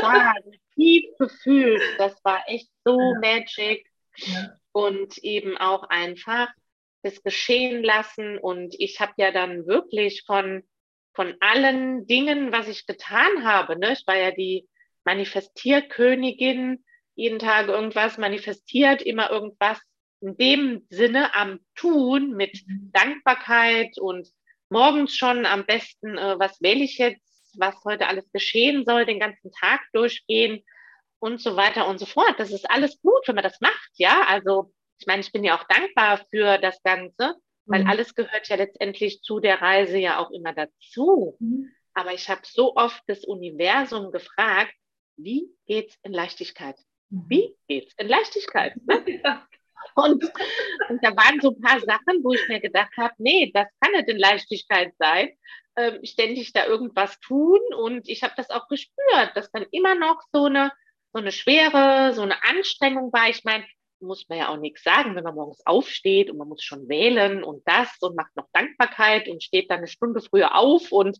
Da, 0.00 0.34
tief 0.74 1.04
gefühlt. 1.18 1.82
Das 1.98 2.22
war 2.22 2.44
echt 2.46 2.70
so 2.84 3.00
ja. 3.00 3.18
magic. 3.20 3.90
Ja. 4.16 4.56
Und 4.72 5.16
eben 5.18 5.56
auch 5.56 5.84
einfach 5.84 6.48
das 7.02 7.22
geschehen 7.22 7.82
lassen. 7.82 8.38
Und 8.38 8.74
ich 8.78 9.00
habe 9.00 9.14
ja 9.16 9.32
dann 9.32 9.66
wirklich 9.66 10.24
von 10.26 10.62
von 11.16 11.34
allen 11.40 12.06
Dingen, 12.06 12.52
was 12.52 12.68
ich 12.68 12.86
getan 12.86 13.44
habe. 13.44 13.78
Ne? 13.78 13.94
Ich 13.94 14.06
war 14.06 14.16
ja 14.16 14.30
die 14.30 14.68
Manifestierkönigin, 15.04 16.84
jeden 17.14 17.38
Tag 17.38 17.68
irgendwas 17.68 18.18
manifestiert, 18.18 19.02
immer 19.02 19.30
irgendwas 19.30 19.80
in 20.20 20.36
dem 20.36 20.86
Sinne 20.90 21.34
am 21.34 21.60
Tun 21.74 22.32
mit 22.32 22.62
Dankbarkeit 22.92 23.98
und 23.98 24.28
morgens 24.68 25.16
schon 25.16 25.46
am 25.46 25.64
besten, 25.64 26.18
äh, 26.18 26.38
was 26.38 26.60
wähle 26.60 26.84
ich 26.84 26.98
jetzt, 26.98 27.22
was 27.58 27.74
heute 27.84 28.06
alles 28.08 28.30
geschehen 28.32 28.84
soll, 28.84 29.06
den 29.06 29.20
ganzen 29.20 29.50
Tag 29.52 29.80
durchgehen 29.92 30.62
und 31.18 31.40
so 31.40 31.56
weiter 31.56 31.88
und 31.88 31.98
so 31.98 32.06
fort. 32.06 32.34
Das 32.38 32.50
ist 32.50 32.70
alles 32.70 33.00
gut, 33.00 33.22
wenn 33.26 33.34
man 33.34 33.44
das 33.44 33.60
macht, 33.60 33.90
ja. 33.94 34.24
Also 34.28 34.72
ich 34.98 35.06
meine, 35.06 35.20
ich 35.20 35.32
bin 35.32 35.44
ja 35.44 35.58
auch 35.58 35.64
dankbar 35.64 36.24
für 36.30 36.58
das 36.58 36.82
Ganze. 36.82 37.36
Weil 37.66 37.82
mhm. 37.82 37.90
alles 37.90 38.14
gehört 38.14 38.48
ja 38.48 38.56
letztendlich 38.56 39.22
zu 39.22 39.40
der 39.40 39.60
Reise 39.60 39.98
ja 39.98 40.18
auch 40.18 40.30
immer 40.30 40.54
dazu. 40.54 41.36
Mhm. 41.40 41.72
Aber 41.94 42.12
ich 42.12 42.28
habe 42.28 42.42
so 42.44 42.76
oft 42.76 43.02
das 43.06 43.24
Universum 43.24 44.12
gefragt, 44.12 44.74
wie 45.16 45.50
geht's 45.66 45.98
in 46.02 46.12
Leichtigkeit? 46.12 46.76
Mhm. 47.10 47.24
Wie 47.28 47.56
geht's 47.68 47.94
in 47.96 48.08
Leichtigkeit? 48.08 48.74
Ne? 48.86 49.04
Und, 49.94 50.24
und 50.90 51.02
da 51.02 51.16
waren 51.16 51.40
so 51.40 51.50
ein 51.50 51.60
paar 51.60 51.80
Sachen, 51.80 52.22
wo 52.22 52.32
ich 52.32 52.46
mir 52.48 52.60
gedacht 52.60 52.92
habe, 52.98 53.14
nee, 53.18 53.50
das 53.54 53.66
kann 53.80 53.92
nicht 53.92 54.08
in 54.08 54.18
Leichtigkeit 54.18 54.92
sein. 54.98 55.30
Ähm, 55.76 56.00
ständig 56.04 56.52
da 56.52 56.66
irgendwas 56.66 57.18
tun. 57.20 57.60
Und 57.74 58.08
ich 58.08 58.22
habe 58.22 58.34
das 58.36 58.50
auch 58.50 58.68
gespürt, 58.68 59.30
dass 59.34 59.50
dann 59.52 59.64
immer 59.70 59.94
noch 59.94 60.20
so 60.32 60.46
eine, 60.46 60.72
so 61.12 61.20
eine 61.20 61.32
Schwere, 61.32 62.12
so 62.14 62.22
eine 62.22 62.42
Anstrengung 62.44 63.12
war. 63.12 63.28
Ich 63.30 63.44
meine, 63.44 63.64
muss 64.00 64.28
man 64.28 64.38
ja 64.38 64.48
auch 64.48 64.58
nichts 64.58 64.82
sagen, 64.82 65.14
wenn 65.14 65.24
man 65.24 65.34
morgens 65.34 65.64
aufsteht 65.64 66.30
und 66.30 66.38
man 66.38 66.48
muss 66.48 66.62
schon 66.62 66.88
wählen 66.88 67.42
und 67.42 67.66
das 67.66 67.88
und 68.00 68.16
macht 68.16 68.34
noch 68.36 68.48
Dankbarkeit 68.52 69.28
und 69.28 69.42
steht 69.42 69.70
dann 69.70 69.78
eine 69.78 69.88
Stunde 69.88 70.20
früher 70.20 70.54
auf 70.54 70.92
und 70.92 71.18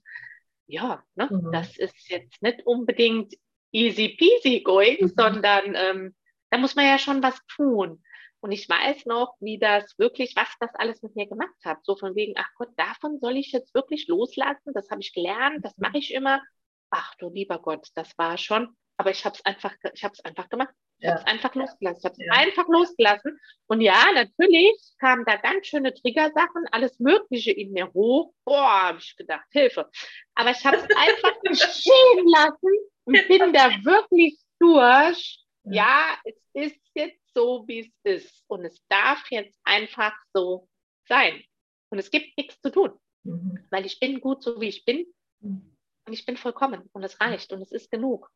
ja, 0.67 1.03
ne, 1.15 1.29
mhm. 1.31 1.53
das 1.53 1.77
ist 1.77 2.09
jetzt 2.09 2.43
nicht 2.43 2.67
unbedingt 2.67 3.35
easy 3.73 4.17
peasy 4.19 4.61
going, 4.61 4.99
mhm. 5.01 5.13
sondern 5.17 5.75
ähm, 5.75 6.15
da 6.51 6.59
muss 6.59 6.75
man 6.75 6.87
ja 6.87 6.99
schon 6.99 7.23
was 7.23 7.39
tun. 7.47 8.03
Und 8.41 8.53
ich 8.53 8.69
weiß 8.69 9.07
noch, 9.07 9.35
wie 9.41 9.59
das 9.59 9.99
wirklich, 9.99 10.37
was 10.37 10.49
das 10.61 10.71
alles 10.75 11.03
mit 11.03 11.17
mir 11.17 11.27
gemacht 11.27 11.57
hat. 11.65 11.85
So 11.85 11.97
von 11.97 12.15
wegen, 12.15 12.35
ach 12.37 12.49
Gott, 12.57 12.69
davon 12.77 13.19
soll 13.19 13.37
ich 13.37 13.51
jetzt 13.53 13.75
wirklich 13.75 14.07
loslassen. 14.09 14.73
Das 14.75 14.91
habe 14.91 15.01
ich 15.01 15.13
gelernt, 15.13 15.65
das 15.65 15.77
mache 15.79 15.99
ich 15.99 16.13
immer. 16.13 16.43
Ach 16.91 17.15
du 17.19 17.31
lieber 17.31 17.59
Gott, 17.59 17.89
das 17.95 18.17
war 18.19 18.39
schon. 18.39 18.77
Aber 18.99 19.11
ich 19.11 19.25
habe 19.25 19.35
es 19.35 19.45
einfach, 19.45 19.75
ich 19.93 20.05
habe 20.05 20.13
es 20.13 20.25
einfach 20.25 20.49
gemacht. 20.49 20.73
Ich 20.99 21.05
ja. 21.05 21.11
habe 21.11 21.21
es 21.21 21.27
einfach 21.27 21.55
losgelassen. 21.55 21.99
Ich 21.99 22.05
habe 22.05 22.15
es 22.19 22.27
ja. 22.27 22.33
einfach 22.33 22.69
losgelassen. 22.69 23.39
Und 23.67 23.81
ja, 23.81 24.05
natürlich 24.15 24.77
kamen 24.99 25.25
da 25.27 25.37
ganz 25.37 25.67
schöne 25.67 25.93
Triggersachen, 25.93 26.67
alles 26.73 26.99
Mögliche 26.99 27.53
in 27.53 27.73
mir 27.73 27.93
hoch. 27.93 28.33
Boah, 28.45 28.89
habe 28.89 28.99
ich 28.99 29.15
gedacht, 29.17 29.47
Hilfe. 29.51 29.91
Aber 30.35 30.51
ich 30.51 30.65
habe 30.65 30.77
es 30.77 30.83
einfach 30.97 31.41
geschehen 31.43 32.29
lassen 32.29 32.79
und 33.05 33.29
bin 33.29 33.53
da 33.53 33.71
wirklich 33.85 34.39
durch. 34.59 35.43
Ja, 35.69 36.17
es 36.25 36.37
ist 36.55 36.81
jetzt 36.95 37.21
so, 37.35 37.65
wie 37.67 37.81
es 37.81 37.91
ist. 38.05 38.45
Und 38.47 38.65
es 38.65 38.81
darf 38.89 39.31
jetzt 39.31 39.59
einfach 39.65 40.15
so 40.33 40.69
sein. 41.09 41.43
Und 41.91 41.99
es 41.99 42.11
gibt 42.11 42.37
nichts 42.39 42.61
zu 42.61 42.71
tun. 42.71 42.93
Mhm. 43.25 43.67
Weil 43.71 43.85
ich 43.85 43.99
bin 43.99 44.21
gut, 44.21 44.43
so 44.43 44.61
wie 44.61 44.69
ich 44.69 44.85
bin. 44.85 45.07
Mhm. 45.41 45.77
Und 46.07 46.13
ich 46.13 46.25
bin 46.25 46.37
vollkommen. 46.37 46.89
Und 46.93 47.03
es 47.03 47.21
reicht. 47.21 47.53
Und 47.53 47.63
es 47.63 47.73
ist 47.73 47.91
genug. 47.91 48.31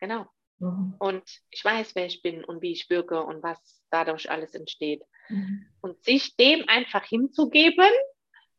Genau. 0.00 0.26
Mhm. 0.58 0.94
Und 0.98 1.22
ich 1.50 1.64
weiß, 1.64 1.94
wer 1.94 2.06
ich 2.06 2.22
bin 2.22 2.44
und 2.44 2.62
wie 2.62 2.72
ich 2.72 2.88
wirke 2.90 3.22
und 3.22 3.42
was 3.42 3.82
dadurch 3.90 4.30
alles 4.30 4.54
entsteht. 4.54 5.02
Mhm. 5.28 5.66
Und 5.80 6.02
sich 6.04 6.36
dem 6.36 6.68
einfach 6.68 7.04
hinzugeben, 7.04 7.90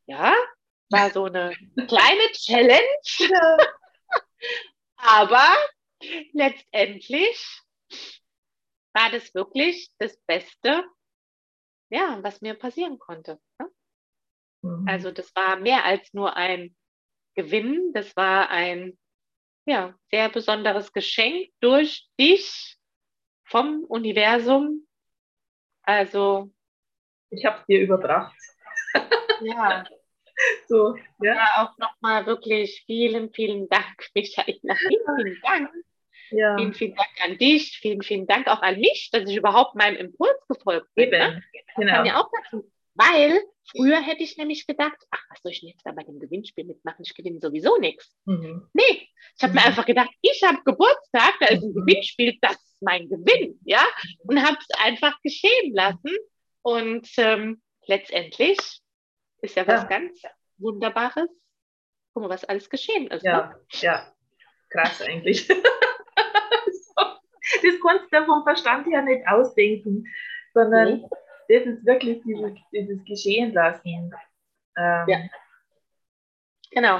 ja, 0.06 0.34
war 0.90 1.10
so 1.12 1.26
eine 1.26 1.56
kleine 1.88 2.32
Challenge. 2.34 3.58
Aber 4.98 5.56
letztendlich 6.34 7.62
war 8.94 9.12
das 9.12 9.34
wirklich 9.34 9.90
das 9.98 10.18
Beste, 10.26 10.84
ja, 11.90 12.20
was 12.24 12.42
mir 12.42 12.54
passieren 12.56 12.98
konnte. 12.98 13.40
Ne? 13.60 13.70
Mhm. 14.62 14.88
Also 14.88 15.12
das 15.12 15.36
war 15.36 15.58
mehr 15.58 15.86
als 15.86 16.14
nur 16.14 16.36
ein 16.36 16.76
Gewinn, 17.36 17.92
das 17.94 18.16
war 18.16 18.50
ein 18.50 18.98
ja, 19.66 19.94
sehr 20.12 20.30
besonderes 20.30 20.94
Geschenk 20.94 21.50
durch 21.60 22.08
dich 22.20 22.78
vom 23.44 23.84
Universum. 23.84 24.88
Also. 25.84 26.52
Ich 27.30 27.46
habe 27.46 27.60
es 27.60 27.66
dir 27.66 27.82
überbracht. 27.82 28.36
Ja. 29.42 29.84
so, 30.68 30.96
ja. 31.22 31.36
ja 31.36 31.48
auch 31.58 31.78
nochmal 31.78 32.26
wirklich 32.26 32.84
vielen, 32.86 33.32
vielen 33.34 33.68
Dank, 33.70 34.10
Michaela. 34.14 34.76
Vielen, 34.76 35.04
vielen 35.18 35.42
Dank. 35.42 35.70
Ja. 36.32 36.58
Vielen, 36.58 36.74
vielen 36.74 36.96
Dank 36.96 37.10
an 37.24 37.38
dich. 37.38 37.78
Vielen, 37.80 38.02
vielen 38.02 38.28
Dank 38.28 38.48
auch 38.48 38.62
an 38.62 38.80
mich, 38.80 39.10
dass 39.12 39.30
ich 39.30 39.36
überhaupt 39.36 39.76
meinem 39.76 39.98
Impuls 39.98 40.38
gefolgt 40.48 40.94
bin. 40.96 41.10
Ne? 41.10 41.16
Eben. 41.16 41.36
Ne? 41.36 41.44
Genau. 41.78 41.94
kann 41.94 42.06
ja 42.06 42.20
auch 42.20 42.30
dazu. 42.44 42.72
Weil 42.96 43.42
früher 43.70 44.02
hätte 44.02 44.24
ich 44.24 44.38
nämlich 44.38 44.66
gedacht, 44.66 44.98
ach, 45.12 45.24
was 45.30 45.42
soll 45.42 45.52
ich 45.52 45.60
denn 45.60 45.70
jetzt 45.70 45.86
da 45.86 45.92
bei 45.92 46.04
dem 46.04 46.20
Gewinnspiel 46.20 46.64
mitmachen? 46.64 47.04
Ich 47.06 47.14
gewinne 47.14 47.40
sowieso 47.42 47.78
nichts. 47.78 48.16
Mhm. 48.26 48.70
Nee, 48.74 49.10
ich 49.36 49.44
habe 49.44 49.52
mhm. 49.52 49.60
mir 49.60 49.66
einfach 49.66 49.86
gedacht, 49.86 50.10
ich 50.22 50.42
habe 50.44 50.64
Geburtstag, 50.64 51.34
da 51.42 51.48
ist 51.48 51.64
ein 51.64 51.70
mhm. 51.70 51.86
Gewinnspiel, 51.86 52.38
das 52.42 52.54
ist 52.54 52.82
mein 52.82 53.10
Gewinn, 53.10 53.60
ja, 53.66 53.86
und 54.24 54.42
habe 54.42 54.58
es 54.58 54.68
einfach 54.80 55.22
geschehen 55.22 55.74
lassen. 55.74 56.12
Und 56.62 57.08
ähm, 57.18 57.62
letztendlich 57.86 58.58
ist 59.42 59.56
ja 59.56 59.68
was 59.68 59.84
ja. 59.84 59.88
ganz 59.88 60.22
Wunderbares. 60.58 61.30
Guck 62.14 62.24
mal, 62.24 62.30
was 62.30 62.46
alles 62.46 62.70
geschehen 62.70 63.08
ist. 63.08 63.24
Ja, 63.24 63.48
ne? 63.48 63.56
ja, 63.82 64.14
krass 64.70 65.02
eigentlich. 65.02 65.48
das 65.48 65.58
kannst 67.86 68.12
du 68.12 68.26
vom 68.26 68.44
Verstand 68.44 68.88
her 68.88 69.02
nicht 69.02 69.28
ausdenken, 69.28 70.06
sondern 70.54 71.02
mhm. 71.02 71.10
Das 71.50 71.66
ist 71.66 71.86
wirklich 71.86 72.22
dieses, 72.24 72.54
dieses 72.72 73.04
Geschehen 73.06 73.54
lassen. 73.54 74.12
Ähm, 74.78 75.06
ja. 75.08 75.18
Genau. 76.72 77.00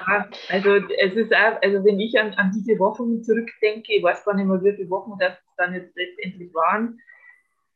Also 0.50 0.76
es 0.76 1.14
ist 1.14 1.34
auch, 1.36 1.62
also 1.62 1.84
wenn 1.84 2.00
ich 2.00 2.18
an, 2.18 2.34
an 2.36 2.52
diese 2.56 2.80
Wochen 2.80 3.22
zurückdenke, 3.24 3.94
ich 3.94 4.04
weiß 4.04 4.24
gar 4.24 4.34
nicht 4.34 4.46
mehr, 4.46 4.64
wie 4.64 4.74
viele 4.74 4.90
Wochen 4.90 5.18
das 5.20 5.34
dann 5.58 5.74
jetzt 5.74 5.96
letztendlich 5.96 6.54
waren, 6.54 7.00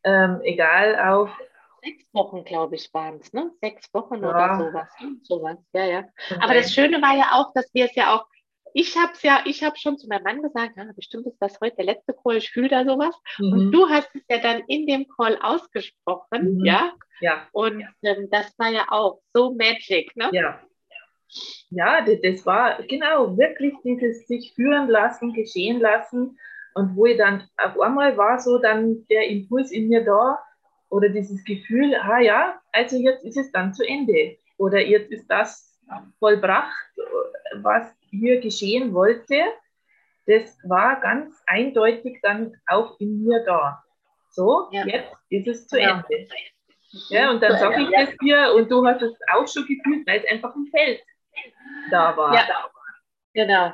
ähm, 0.05 0.39
egal 0.43 0.97
auf 0.97 1.29
sechs 1.83 2.05
Wochen, 2.13 2.43
glaube 2.43 2.75
ich, 2.75 2.93
waren 2.93 3.19
es, 3.21 3.33
ne? 3.33 3.51
Sechs 3.61 3.93
Wochen 3.93 4.21
ja. 4.21 4.29
oder 4.29 4.57
sowas. 4.57 4.89
sowas. 5.23 5.57
Ja, 5.73 5.85
ja. 5.85 6.03
Aber 6.41 6.53
das 6.53 6.73
Schöne 6.73 7.01
war 7.01 7.15
ja 7.15 7.31
auch, 7.33 7.53
dass 7.53 7.73
wir 7.73 7.85
es 7.85 7.95
ja 7.95 8.15
auch, 8.15 8.25
ich 8.73 8.97
habe 8.97 9.13
es 9.13 9.23
ja, 9.23 9.41
ich 9.45 9.63
habe 9.63 9.77
schon 9.77 9.97
zu 9.97 10.07
meinem 10.07 10.23
Mann 10.23 10.41
gesagt, 10.41 10.77
ja, 10.77 10.85
bestimmt 10.95 11.27
ist 11.27 11.37
das 11.39 11.59
heute 11.61 11.77
der 11.77 11.85
letzte 11.85 12.13
Call, 12.13 12.37
ich 12.37 12.51
fühle 12.51 12.69
da 12.69 12.83
sowas. 12.85 13.15
Mhm. 13.37 13.53
Und 13.53 13.71
du 13.71 13.89
hast 13.89 14.09
es 14.15 14.21
ja 14.29 14.37
dann 14.39 14.61
in 14.67 14.87
dem 14.87 15.07
Call 15.07 15.37
ausgesprochen, 15.41 16.57
mhm. 16.57 16.65
ja? 16.65 16.93
Ja. 17.21 17.47
Und 17.51 17.83
ähm, 18.03 18.29
das 18.31 18.57
war 18.57 18.69
ja 18.69 18.85
auch 18.89 19.21
so 19.33 19.53
magic, 19.53 20.15
ne? 20.15 20.29
Ja. 20.31 20.59
Ja, 21.69 22.01
das, 22.01 22.21
das 22.23 22.45
war 22.45 22.81
genau 22.83 23.37
wirklich 23.37 23.73
dieses 23.83 24.25
sich 24.25 24.53
führen 24.55 24.87
lassen, 24.89 25.33
geschehen 25.33 25.79
lassen. 25.79 26.39
Und 26.73 26.95
wo 26.95 27.05
ich 27.05 27.17
dann 27.17 27.47
auf 27.57 27.79
einmal 27.79 28.17
war 28.17 28.39
so 28.39 28.57
dann 28.57 29.05
der 29.09 29.27
Impuls 29.27 29.71
in 29.71 29.89
mir 29.89 30.03
da, 30.03 30.39
oder 30.89 31.09
dieses 31.09 31.43
Gefühl, 31.43 31.95
ah 31.95 32.19
ja, 32.19 32.59
also 32.71 32.97
jetzt 32.97 33.23
ist 33.23 33.37
es 33.37 33.51
dann 33.51 33.73
zu 33.73 33.87
Ende 33.87 34.37
oder 34.57 34.79
jetzt 34.79 35.11
ist 35.11 35.27
das 35.27 35.79
vollbracht, 36.19 36.91
was 37.61 37.95
hier 38.09 38.39
geschehen 38.41 38.93
wollte. 38.93 39.43
Das 40.25 40.57
war 40.63 40.99
ganz 41.01 41.41
eindeutig 41.47 42.19
dann 42.21 42.53
auch 42.67 42.99
in 42.99 43.23
mir 43.23 43.43
da. 43.45 43.83
So, 44.29 44.69
ja. 44.71 44.85
jetzt 44.85 45.11
ist 45.29 45.47
es 45.47 45.67
zu 45.67 45.79
ja. 45.79 46.03
Ende. 46.09 46.27
Ja, 47.09 47.31
und 47.31 47.41
dann 47.41 47.57
sage 47.57 47.83
ich 47.83 47.89
das 47.91 48.15
dir 48.17 48.53
und 48.55 48.69
du 48.69 48.85
hast 48.85 49.01
es 49.01 49.13
auch 49.31 49.47
schon 49.47 49.65
gefühlt, 49.65 50.07
weil 50.07 50.19
es 50.19 50.31
einfach 50.31 50.55
ein 50.55 50.67
Feld 50.71 51.01
da 51.91 52.15
war. 52.17 52.33
Ja, 52.33 52.47
genau. 53.33 53.73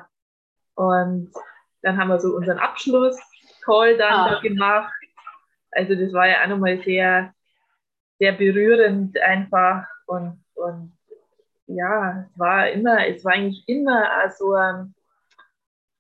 Und 0.76 1.32
dann 1.82 1.98
haben 1.98 2.10
wir 2.10 2.20
so 2.20 2.36
unseren 2.36 2.60
Abschluss-Call 2.60 3.98
dann 3.98 4.14
ah. 4.14 4.30
da 4.32 4.40
gemacht 4.42 4.94
also 5.76 5.94
das 5.94 6.14
war 6.14 6.28
ja 6.28 6.44
auch 6.44 6.48
nochmal 6.48 6.82
sehr, 6.84 7.34
sehr 8.18 8.32
berührend 8.32 9.20
einfach 9.20 9.86
und, 10.08 10.44
und 10.56 10.94
ja, 11.68 12.28
es 12.30 12.40
war 12.40 12.70
immer, 12.70 13.08
es 13.08 13.24
war 13.26 13.34
eigentlich 13.34 13.64
immer 13.68 14.30
so 14.30 14.54
ein, 14.54 14.94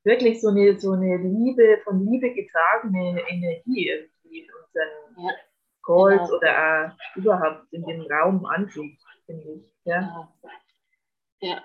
wirklich 0.03 0.41
so 0.41 0.49
eine, 0.49 0.79
so 0.79 0.91
eine 0.91 1.17
Liebe, 1.17 1.79
von 1.83 2.05
Liebe 2.05 2.33
getragene 2.33 3.21
Energie 3.27 3.89
irgendwie 3.89 4.39
in 4.39 4.49
unseren 4.53 5.25
ja. 5.25 5.33
Calls 5.83 6.29
genau. 6.29 6.37
oder 6.37 6.95
auch 6.95 7.15
überhaupt 7.15 7.73
in 7.73 7.85
dem 7.85 8.01
Raum 8.01 8.45
an 8.45 8.67
sich, 8.67 8.97
finde 9.25 9.53
ich. 9.53 9.63
Ja. 9.83 10.31
ja. 11.41 11.63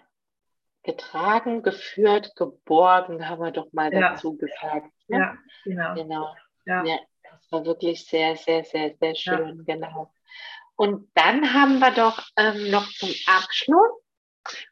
Getragen, 0.83 1.63
geführt, 1.63 2.35
geborgen, 2.37 3.29
haben 3.29 3.43
wir 3.43 3.51
doch 3.51 3.71
mal 3.73 3.93
ja. 3.93 4.11
dazu 4.11 4.37
gesagt. 4.37 4.91
Ne? 5.09 5.19
Ja, 5.19 5.39
genau. 5.65 5.95
Genau. 5.95 6.37
Ja. 6.65 6.85
ja. 6.85 6.99
Das 7.23 7.53
war 7.53 7.65
wirklich 7.65 8.07
sehr, 8.07 8.37
sehr, 8.37 8.65
sehr, 8.65 8.95
sehr 8.99 9.15
schön, 9.15 9.65
genau. 9.65 10.13
Und 10.81 11.11
dann 11.13 11.53
haben 11.53 11.79
wir 11.79 11.91
doch 11.91 12.27
ähm, 12.39 12.71
noch 12.71 12.89
zum 12.93 13.11
Abschluss, 13.27 14.01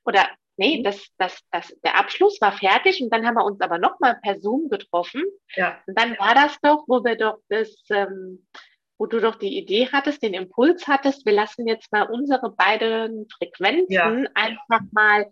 oder 0.06 0.26
nee, 0.56 0.78
mhm. 0.78 0.84
das, 0.84 1.06
das, 1.18 1.38
das, 1.50 1.68
der 1.84 1.98
Abschluss 1.98 2.40
war 2.40 2.52
fertig 2.52 3.02
und 3.02 3.10
dann 3.10 3.26
haben 3.26 3.34
wir 3.34 3.44
uns 3.44 3.60
aber 3.60 3.76
nochmal 3.76 4.18
per 4.22 4.40
Zoom 4.40 4.70
getroffen. 4.70 5.22
Ja. 5.54 5.78
Und 5.86 5.98
dann 5.98 6.18
war 6.18 6.34
das 6.34 6.58
doch, 6.62 6.84
wo 6.86 7.04
wir 7.04 7.16
doch 7.16 7.42
das, 7.50 7.84
ähm, 7.90 8.46
wo 8.96 9.04
du 9.04 9.20
doch 9.20 9.34
die 9.34 9.58
Idee 9.58 9.90
hattest, 9.92 10.22
den 10.22 10.32
Impuls 10.32 10.88
hattest, 10.88 11.26
wir 11.26 11.34
lassen 11.34 11.68
jetzt 11.68 11.92
mal 11.92 12.04
unsere 12.04 12.52
beiden 12.52 13.28
Frequenzen 13.28 13.92
ja. 13.92 14.30
einfach 14.32 14.80
mal 14.92 15.30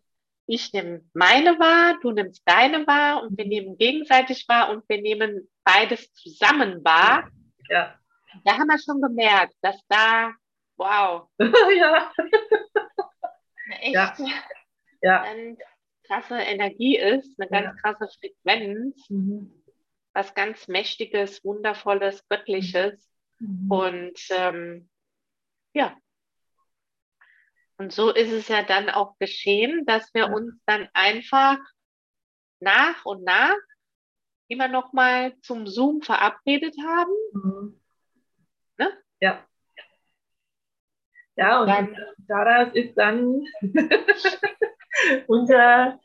ich 0.49 0.73
nehme 0.75 1.01
meine 1.15 1.59
wahr, 1.59 1.99
du 2.03 2.13
nimmst 2.13 2.43
deine 2.45 2.87
wahr 2.87 3.23
und 3.23 3.37
wir 3.39 3.47
nehmen 3.47 3.79
gegenseitig 3.79 4.47
wahr 4.47 4.69
und 4.69 4.87
wir 4.89 5.01
nehmen 5.01 5.49
beides 5.65 6.13
zusammen 6.13 6.85
wahr. 6.85 7.29
Ja. 7.71 7.99
Da 8.45 8.53
haben 8.59 8.69
wir 8.69 8.79
schon 8.79 9.01
gemerkt, 9.01 9.55
dass 9.63 9.81
da, 9.89 10.33
wow, 10.77 11.29
ja. 11.39 12.13
eine 13.67 13.83
echt 13.83 13.95
ja. 13.95 14.15
Ja. 15.03 15.23
Eine 15.23 15.57
krasse 16.05 16.37
Energie 16.39 16.99
ist, 16.99 17.39
eine 17.41 17.51
ganz 17.51 17.81
krasse 17.81 18.09
Frequenz, 18.19 19.09
mhm. 19.11 19.63
was 20.13 20.35
ganz 20.35 20.69
Mächtiges, 20.69 21.45
Wundervolles, 21.45 22.27
Göttliches. 22.29 23.09
Mhm. 23.39 23.71
Und 23.71 24.21
ähm, 24.31 24.89
ja, 25.75 25.97
und 27.79 27.93
so 27.93 28.11
ist 28.11 28.33
es 28.33 28.49
ja 28.49 28.63
dann 28.63 28.89
auch 28.89 29.19
geschehen, 29.19 29.85
dass 29.85 30.13
wir 30.15 30.29
uns 30.29 30.55
dann 30.65 30.89
einfach 30.95 31.59
nach 32.61 33.05
und 33.05 33.23
nach 33.23 33.57
immer 34.49 34.69
noch 34.69 34.93
mal 34.93 35.39
zum 35.41 35.67
Zoom 35.67 36.01
verabredet 36.01 36.75
haben. 36.83 37.13
Mhm. 37.33 37.81
Ne? 38.79 39.03
Ja. 39.21 39.47
Ja, 41.37 41.61
und 41.61 41.69
dann, 41.69 41.97
daraus 42.29 42.75
ist 42.75 42.97
dann 42.97 43.45
unser 45.27 46.01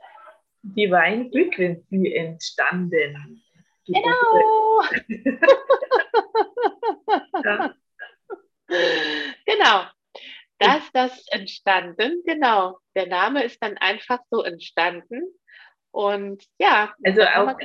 Divine 0.61 1.29
Frequency 1.31 2.13
entstanden. 2.13 3.41
Genau. 3.85 4.83
ja. 7.43 7.73
Genau. 9.45 9.85
Da 10.59 10.75
ist 10.75 10.91
das 10.93 11.25
entstanden, 11.31 12.21
genau. 12.23 12.77
Der 12.95 13.07
Name 13.07 13.43
ist 13.43 13.61
dann 13.63 13.77
einfach 13.77 14.19
so 14.29 14.43
entstanden. 14.43 15.23
Und 15.89 16.45
ja, 16.59 16.93
also 17.03 17.23
auch, 17.23 17.57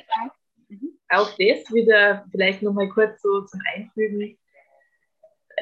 mhm. 0.69 0.99
auch 1.11 1.29
das 1.31 1.71
wieder 1.73 2.25
vielleicht 2.31 2.63
nochmal 2.63 2.89
kurz 2.89 3.21
so 3.21 3.43
zum 3.43 3.61
Einfügen. 3.75 4.39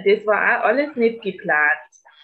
Das 0.04 0.26
war 0.26 0.60
auch 0.60 0.64
alles 0.64 0.96
nicht 0.96 1.22
geplant. 1.22 1.78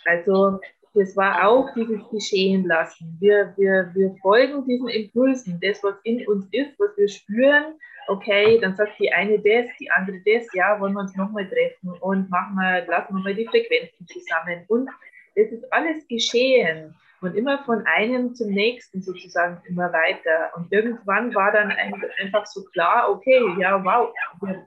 Also 0.06 0.58
das 0.94 1.16
war 1.16 1.46
auch 1.46 1.72
dieses 1.74 2.00
Geschehen 2.10 2.66
lassen. 2.66 3.16
Wir, 3.20 3.54
wir, 3.56 3.90
wir 3.94 4.14
folgen 4.20 4.66
diesen 4.66 4.88
Impulsen, 4.88 5.60
das, 5.62 5.82
was 5.84 5.94
in 6.02 6.26
uns 6.26 6.48
ist, 6.50 6.78
was 6.78 6.96
wir 6.96 7.08
spüren. 7.08 7.74
Okay, 8.08 8.58
dann 8.60 8.74
sagt 8.74 8.98
die 8.98 9.12
eine 9.12 9.38
das, 9.38 9.66
die 9.78 9.90
andere 9.90 10.20
das, 10.24 10.52
ja, 10.52 10.80
wollen 10.80 10.94
wir 10.94 11.00
uns 11.00 11.14
nochmal 11.14 11.48
treffen 11.48 11.92
und 12.00 12.28
machen 12.28 12.56
wir, 12.56 12.86
lassen 12.86 13.14
wir 13.14 13.22
mal 13.22 13.34
die 13.34 13.46
Frequenzen 13.46 14.06
zusammen. 14.08 14.64
Und 14.66 14.90
es 15.36 15.52
ist 15.52 15.72
alles 15.72 16.06
geschehen 16.08 16.94
und 17.20 17.36
immer 17.36 17.62
von 17.64 17.86
einem 17.86 18.34
zum 18.34 18.50
nächsten 18.50 19.00
sozusagen 19.00 19.62
immer 19.68 19.92
weiter. 19.92 20.50
Und 20.56 20.72
irgendwann 20.72 21.32
war 21.34 21.52
dann 21.52 21.70
einfach 21.70 22.46
so 22.46 22.64
klar, 22.72 23.10
okay, 23.10 23.40
ja, 23.58 23.84
wow, 23.84 24.12
wir, 24.40 24.66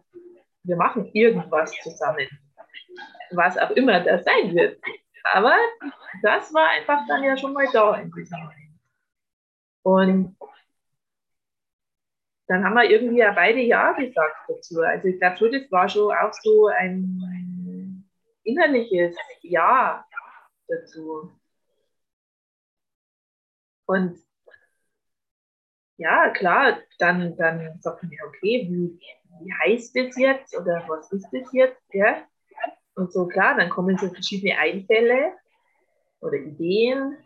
wir 0.64 0.76
machen 0.78 1.10
irgendwas 1.14 1.74
zusammen. 1.84 2.28
Was 3.32 3.58
auch 3.58 3.72
immer 3.72 4.00
das 4.02 4.24
sein 4.26 4.56
wird. 4.56 4.80
Aber 5.34 5.56
das 6.22 6.54
war 6.54 6.70
einfach 6.70 7.06
dann 7.08 7.24
ja 7.24 7.38
schon 7.38 7.54
mal 7.54 7.68
da 7.72 7.96
in 7.96 8.12
diesem 8.12 8.40
Moment. 8.40 8.60
Und 9.84 10.38
dann 12.48 12.64
haben 12.64 12.76
wir 12.76 12.90
irgendwie 12.90 13.18
ja 13.18 13.32
beide 13.32 13.62
Ja 13.62 13.94
gesagt 13.94 14.36
dazu. 14.48 14.82
Also 14.82 15.08
ich 15.08 15.20
glaube 15.20 15.38
schon, 15.38 15.52
das 15.52 15.72
war 15.72 15.90
schon 15.90 16.14
auch 16.14 16.34
so 16.34 16.68
ein 16.68 18.04
innerliches 18.44 19.16
Ja 19.42 20.06
dazu. 20.68 21.32
Und 23.86 24.18
ja, 25.98 26.30
klar, 26.32 26.80
dann, 27.00 27.36
dann 27.38 27.80
sagt 27.82 28.04
man 28.04 28.12
ja, 28.12 28.24
okay, 28.26 28.68
wie, 28.70 29.00
wie 29.42 29.54
heißt 29.64 29.96
das 29.96 30.18
jetzt 30.18 30.58
oder 30.58 30.84
was 30.88 31.12
ist 31.12 31.30
das 31.32 31.52
jetzt? 31.54 31.82
Ja? 31.94 32.24
Und 32.96 33.12
so 33.12 33.28
klar, 33.28 33.58
dann 33.58 33.70
kommen 33.70 33.98
so 33.98 34.10
verschiedene 34.10 34.58
Einfälle 34.58 35.34
oder 36.20 36.36
Ideen. 36.36 37.18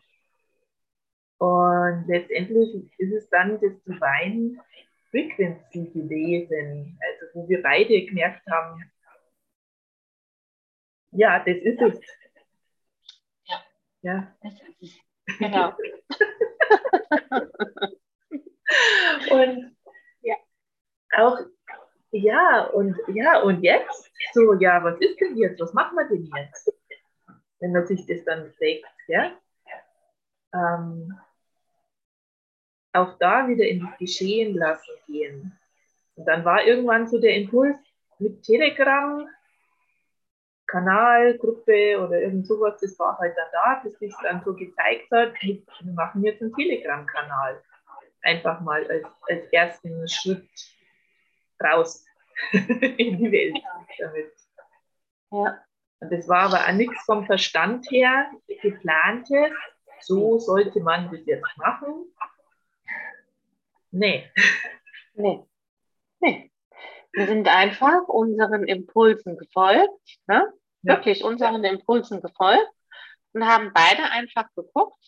Und 1.37 2.05
letztendlich 2.07 2.91
ist 2.97 3.13
es 3.13 3.29
dann 3.29 3.59
das 3.61 3.73
Divine 3.83 4.63
Frequency 5.11 5.91
gelesen, 5.93 6.97
also 7.01 7.25
wo 7.33 7.47
wir 7.49 7.61
beide 7.61 8.05
gemerkt 8.05 8.45
haben, 8.49 8.83
ja, 11.11 11.39
das 11.39 11.57
ist 11.57 11.81
es. 11.81 11.99
Ja. 13.45 13.63
Ja. 14.01 14.35
Genau. 15.39 15.73
und 19.31 19.75
ja. 20.21 20.35
auch, 21.17 21.37
ja, 22.17 22.65
und 22.65 22.95
ja, 23.07 23.41
und 23.41 23.61
jetzt? 23.63 24.11
So, 24.33 24.53
ja, 24.53 24.83
was 24.83 24.99
ist 24.99 25.19
denn 25.19 25.37
jetzt? 25.37 25.59
Was 25.59 25.73
machen 25.73 25.97
wir 25.97 26.07
denn 26.07 26.29
jetzt? 26.35 26.73
Wenn 27.59 27.71
man 27.71 27.85
sich 27.85 28.05
das 28.05 28.23
dann 28.25 28.51
fragt, 28.53 28.85
ja? 29.07 29.31
Ähm, 30.53 31.17
auch 32.93 33.17
da 33.19 33.47
wieder 33.47 33.65
in 33.65 33.87
Geschehen 33.99 34.55
lassen 34.55 34.91
gehen. 35.07 35.57
Und 36.15 36.25
dann 36.25 36.43
war 36.43 36.65
irgendwann 36.65 37.07
so 37.07 37.19
der 37.19 37.35
Impuls 37.35 37.77
mit 38.19 38.43
Telegram, 38.43 39.27
Kanal, 40.65 41.37
Gruppe 41.37 41.97
oder 41.99 42.19
irgend 42.21 42.45
sowas, 42.45 42.79
das 42.81 42.97
war 42.99 43.17
halt 43.17 43.35
dann 43.37 43.47
da, 43.53 43.81
bis 43.83 43.97
sich 43.99 44.13
dann 44.21 44.41
so 44.43 44.53
gezeigt 44.53 45.09
hat, 45.11 45.33
hey, 45.35 45.63
wir 45.81 45.93
machen 45.93 46.23
jetzt 46.23 46.41
einen 46.41 46.53
Telegram-Kanal. 46.53 47.63
Einfach 48.23 48.59
mal 48.61 48.85
als, 48.87 49.05
als 49.29 49.45
ersten 49.53 50.07
Schritt 50.09 50.49
raus 51.63 52.06
in 52.51 53.17
die 53.17 53.31
Welt 53.31 53.57
damit. 53.97 54.33
Ja. 55.31 55.63
Und 55.99 56.11
das 56.11 56.27
war 56.27 56.53
aber 56.53 56.67
auch 56.67 56.73
nichts 56.73 57.03
vom 57.05 57.25
Verstand 57.25 57.89
her 57.89 58.29
geplantes, 58.61 59.51
so 60.01 60.37
sollte 60.37 60.79
man 60.79 61.11
das 61.11 61.25
jetzt 61.25 61.57
machen. 61.57 62.13
Nee. 63.91 64.29
Nee. 65.15 65.43
Nee. 66.19 66.51
Wir 67.13 67.25
sind 67.25 67.47
einfach 67.47 68.07
unseren 68.07 68.65
Impulsen 68.65 69.37
gefolgt, 69.37 70.19
ne? 70.27 70.53
Ja. 70.83 70.97
wirklich 70.97 71.23
unseren 71.23 71.63
Impulsen 71.63 72.21
gefolgt 72.21 72.71
und 73.33 73.45
haben 73.45 73.71
beide 73.73 74.03
einfach 74.11 74.47
geguckt, 74.55 75.03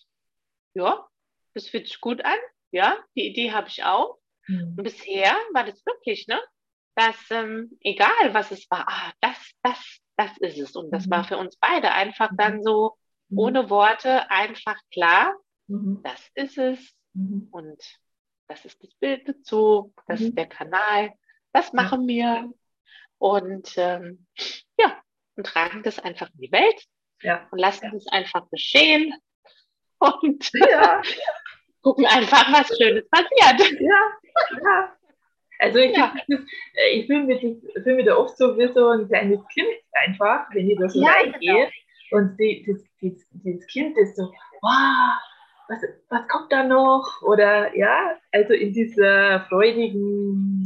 ja, 0.73 1.07
das 1.53 1.67
fühlt 1.67 1.87
sich 1.87 2.01
gut 2.01 2.25
an, 2.25 2.37
ja, 2.71 2.97
die 3.15 3.27
Idee 3.27 3.51
habe 3.51 3.67
ich 3.67 3.83
auch. 3.83 4.17
Mhm. 4.47 4.75
Und 4.77 4.83
bisher 4.83 5.35
war 5.53 5.63
das 5.65 5.85
wirklich, 5.85 6.27
ne, 6.27 6.41
dass 6.99 7.15
ähm, 7.31 7.77
egal 7.81 8.33
was 8.33 8.51
es 8.51 8.69
war, 8.69 8.85
ah, 8.87 9.13
das, 9.21 9.37
das, 9.63 9.99
das 10.17 10.37
ist 10.39 10.59
es. 10.59 10.75
Und 10.75 10.91
das 10.91 11.05
mhm. 11.05 11.11
war 11.11 11.23
für 11.23 11.37
uns 11.37 11.55
beide 11.55 11.91
einfach 11.91 12.29
dann 12.37 12.57
mhm. 12.57 12.63
so 12.63 12.97
mhm. 13.29 13.39
ohne 13.39 13.69
Worte 13.69 14.29
einfach 14.29 14.77
klar, 14.91 15.33
mhm. 15.67 16.01
das 16.03 16.29
ist 16.35 16.57
es. 16.57 16.93
Mhm. 17.13 17.47
Und 17.51 17.81
das 18.47 18.65
ist 18.65 18.83
das 18.83 18.93
Bild 18.95 19.29
dazu, 19.29 19.93
das 20.07 20.19
ist 20.19 20.37
der 20.37 20.47
Kanal, 20.47 21.13
das 21.53 21.71
machen 21.71 22.05
wir. 22.07 22.51
Und 23.17 23.73
ähm, 23.77 24.25
ja, 24.77 24.97
und 25.35 25.45
tragen 25.45 25.83
das 25.83 25.99
einfach 25.99 26.29
in 26.33 26.41
die 26.41 26.51
Welt 26.51 26.83
ja. 27.21 27.47
und 27.51 27.59
lassen 27.59 27.91
das 27.93 28.07
einfach 28.07 28.49
geschehen 28.49 29.13
und 29.99 30.51
ja. 30.53 31.01
gucken 31.81 32.05
einfach, 32.07 32.51
was 32.51 32.77
Schönes 32.77 33.07
passiert. 33.09 33.79
Ja, 33.79 34.11
ja. 34.63 34.98
Also 35.59 35.77
ich, 35.79 35.95
ja. 35.95 36.13
ich 36.93 37.05
fühle 37.05 37.23
mich, 37.25 37.41
fühl 37.41 37.95
mich 37.95 38.05
da 38.05 38.15
oft 38.15 38.37
so 38.37 38.57
wie 38.57 38.71
so 38.73 38.87
ein 38.89 39.07
kleines 39.07 39.45
Kind 39.49 39.67
einfach, 39.91 40.47
wenn 40.53 40.69
ich 40.69 40.79
da 40.79 40.89
so 40.89 41.01
ja, 41.01 41.09
reingehe. 41.09 41.39
Genau. 41.39 41.69
Und 42.11 42.37
die, 42.39 42.65
das, 42.65 42.81
das, 43.01 43.27
das 43.43 43.67
Kind 43.67 43.97
ist 43.97 44.15
so, 44.15 44.23
wow, 44.61 45.19
was, 45.67 45.83
was 46.09 46.27
kommt 46.27 46.51
da 46.51 46.63
noch? 46.63 47.21
Oder 47.21 47.75
ja, 47.77 48.17
also 48.31 48.53
in 48.53 48.73
dieser 48.73 49.41
freudigen 49.49 50.63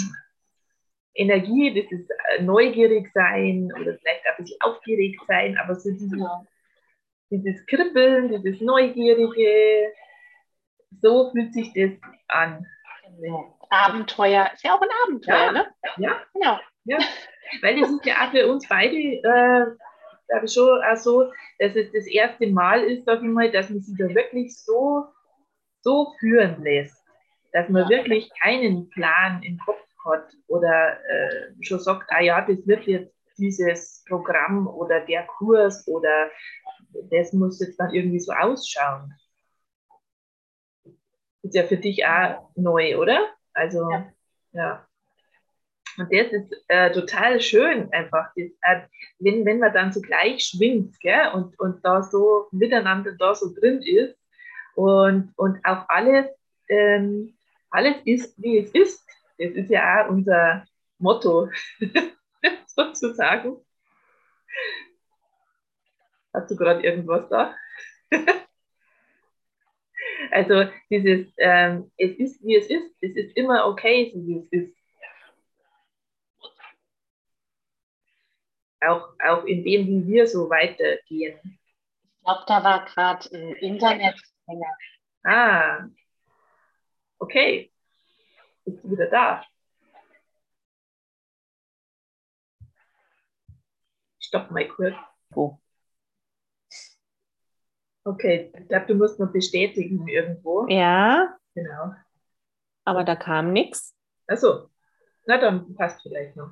Energie, 1.16 1.74
das 1.74 1.92
ist 1.92 2.10
äh, 2.10 2.44
neugierig 2.44 3.12
sein 3.14 3.72
oder 3.74 3.98
vielleicht 3.98 4.26
ein 4.26 4.44
bisschen 4.44 4.62
aufgeregt 4.62 5.22
sein, 5.28 5.58
aber 5.58 5.76
so 5.76 5.92
dieses, 5.92 6.20
dieses 7.30 7.66
Kribbeln, 7.66 8.30
dieses 8.30 8.62
Neugierige, 8.62 9.92
so 11.02 11.32
fühlt 11.32 11.54
sich 11.54 11.74
das 11.74 11.92
an. 12.28 12.66
Abenteuer, 13.70 14.50
ist 14.54 14.64
ja 14.64 14.76
auch 14.76 14.82
ein 14.82 14.90
Abenteuer, 15.06 15.46
ja. 15.46 15.52
ne? 15.52 15.66
Ja, 15.98 16.22
genau. 16.34 16.60
Ja. 16.86 16.98
Weil 17.62 17.80
das 17.80 17.90
ist 17.90 18.06
ja 18.06 18.26
auch 18.26 18.32
für 18.32 18.48
uns 18.52 18.68
beide, 18.68 18.96
äh, 18.96 19.66
glaube 20.28 20.46
ich, 20.46 20.54
schon 20.54 20.82
auch 20.84 20.96
so, 20.96 21.32
dass 21.60 21.76
es 21.76 21.92
das 21.92 22.06
erste 22.08 22.48
Mal 22.48 22.84
ist, 22.84 23.06
sag 23.06 23.22
ich 23.22 23.28
mal, 23.28 23.52
dass 23.52 23.70
man 23.70 23.82
sich 23.82 23.96
da 23.98 24.14
wirklich 24.14 24.58
so, 24.58 25.06
so 25.82 26.14
führen 26.20 26.62
lässt. 26.64 27.02
Dass 27.52 27.70
man 27.70 27.84
ja. 27.84 27.90
wirklich 27.90 28.32
keinen 28.42 28.90
Plan 28.90 29.42
im 29.44 29.60
Kopf 29.60 29.80
hat 30.06 30.26
oder 30.48 30.98
äh, 31.08 31.54
schon 31.62 31.80
sagt, 31.80 32.10
ah 32.12 32.22
ja, 32.22 32.42
das 32.42 32.66
wird 32.68 32.86
jetzt 32.88 33.14
dieses 33.38 34.04
Programm 34.08 34.68
oder 34.68 35.00
der 35.02 35.26
Kurs 35.26 35.88
oder 35.88 36.30
das 37.10 37.34
muss 37.34 37.60
jetzt 37.60 37.80
dann 37.80 37.94
irgendwie 37.94 38.20
so 38.20 38.32
ausschauen. 38.34 39.14
Ist 41.44 41.56
ja 41.56 41.64
für 41.64 41.78
dich 41.78 42.06
auch 42.06 42.50
neu, 42.56 42.98
oder? 42.98 43.30
Also, 43.54 43.90
ja. 43.92 44.12
ja. 44.54 44.88
Und 45.98 46.12
das 46.12 46.32
ist 46.32 46.64
äh, 46.70 46.92
total 46.92 47.40
schön, 47.40 47.92
einfach, 47.94 48.32
das, 48.36 48.50
äh, 48.62 48.82
wenn, 49.20 49.46
wenn 49.46 49.60
man 49.60 49.74
dann 49.74 49.92
so 49.92 50.02
gleich 50.02 50.44
schwingt 50.44 51.00
gell? 51.00 51.30
Und, 51.34 51.60
und 51.60 51.86
da 51.86 52.02
so 52.02 52.48
miteinander 52.52 53.14
da 53.18 53.36
so 53.36 53.54
drin 53.54 53.82
ist 53.84 54.18
und, 54.76 55.34
und 55.36 55.64
auch 55.64 55.88
alles, 55.90 56.26
ähm, 56.70 57.36
alles 57.70 57.96
ist, 58.06 58.42
wie 58.42 58.58
es 58.60 58.72
ist. 58.72 59.06
Das 59.38 59.52
ist 59.52 59.70
ja 59.70 60.06
auch 60.06 60.10
unser 60.10 60.66
Motto, 60.98 61.50
sozusagen. 62.68 63.58
Hast 66.34 66.50
du 66.50 66.56
gerade 66.56 66.82
irgendwas 66.82 67.30
da? 67.30 67.56
also 70.34 70.66
dieses, 70.90 71.32
ähm, 71.38 71.92
es 71.98 72.18
ist 72.18 72.44
wie 72.44 72.56
es 72.56 72.68
ist, 72.68 72.96
es 73.02 73.16
ist 73.16 73.38
immer 73.38 73.68
okay, 73.68 74.12
so 74.14 74.26
wie 74.26 74.40
es 74.40 74.52
ist. 74.52 74.78
Auch, 78.82 79.14
auch 79.24 79.46
in 79.46 79.64
dem, 79.64 79.88
wie 79.88 80.08
wir 80.08 80.28
so 80.28 80.50
weitergehen. 80.50 81.40
Ich 81.44 82.24
glaube, 82.26 82.44
da 82.48 82.64
war 82.64 82.86
gerade 82.86 83.30
ein 83.34 83.56
Internetfänger. 83.56 84.78
Ah, 85.24 85.88
okay. 87.20 87.72
Bist 88.66 88.84
du 88.84 88.92
wieder 88.92 89.10
da? 89.10 89.46
Stopp 94.20 94.52
mal 94.52 94.68
kurz. 94.68 94.96
Oh. 95.36 95.63
Okay, 98.06 98.52
ich 98.60 98.68
glaube, 98.68 98.86
du 98.88 98.96
musst 98.96 99.20
noch 99.20 99.32
bestätigen 99.32 100.08
irgendwo. 100.08 100.68
Ja. 100.68 101.38
Genau. 101.56 101.94
Aber 102.86 103.04
da 103.04 103.16
kam 103.16 103.54
nichts. 103.54 103.96
Achso. 104.28 104.70
Na, 105.26 105.38
dann 105.38 105.74
passt 105.76 106.02
vielleicht 106.02 106.36
noch. 106.36 106.52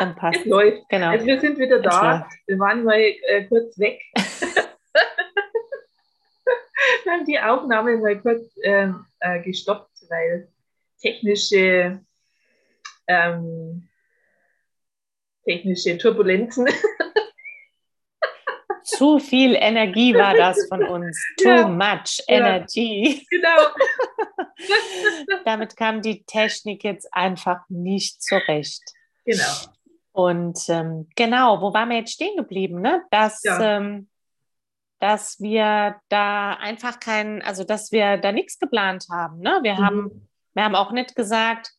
Dann 0.00 0.16
passt. 0.20 0.40
es 0.40 0.46
läuft. 0.46 0.88
Genau. 0.88 1.10
Also 1.10 1.26
wir 1.26 1.40
sind 1.40 1.58
wieder 1.58 1.80
da. 1.80 2.28
Wir 2.46 2.58
waren 2.58 2.82
mal 2.82 2.98
äh, 2.98 3.44
kurz 3.44 3.78
weg. 3.78 4.02
wir 7.04 7.12
haben 7.12 7.24
die 7.24 7.38
Aufnahme 7.38 7.96
mal 7.98 8.20
kurz 8.20 8.58
ähm, 8.64 9.06
äh, 9.20 9.40
gestoppt, 9.40 9.92
weil 10.08 10.48
technische, 11.00 12.00
ähm, 13.06 13.88
technische 15.44 15.96
Turbulenzen 15.96 16.66
Zu 18.98 19.20
viel 19.20 19.54
Energie 19.54 20.12
war 20.12 20.34
das 20.34 20.66
von 20.68 20.82
uns. 20.82 21.16
Too 21.40 21.48
ja. 21.48 21.68
much 21.68 22.20
energy. 22.26 23.24
Genau. 23.30 23.68
Damit 25.44 25.76
kam 25.76 26.02
die 26.02 26.24
Technik 26.24 26.82
jetzt 26.82 27.14
einfach 27.14 27.60
nicht 27.68 28.20
zurecht. 28.20 28.82
Genau. 29.24 29.44
Und 30.10 30.58
ähm, 30.68 31.08
genau, 31.14 31.60
wo 31.60 31.72
waren 31.72 31.90
wir 31.90 31.98
jetzt 31.98 32.14
stehen 32.14 32.36
geblieben? 32.36 32.80
Ne? 32.80 33.04
Dass, 33.12 33.40
ja. 33.44 33.76
ähm, 33.76 34.08
dass 34.98 35.38
wir 35.38 36.00
da 36.08 36.54
einfach 36.54 36.98
keinen, 36.98 37.40
also 37.42 37.62
dass 37.62 37.92
wir 37.92 38.16
da 38.16 38.32
nichts 38.32 38.58
geplant 38.58 39.06
haben. 39.12 39.38
Ne? 39.38 39.60
Wir, 39.62 39.74
mhm. 39.74 39.78
haben 39.78 40.28
wir 40.54 40.64
haben 40.64 40.74
auch 40.74 40.90
nicht 40.90 41.14
gesagt, 41.14 41.70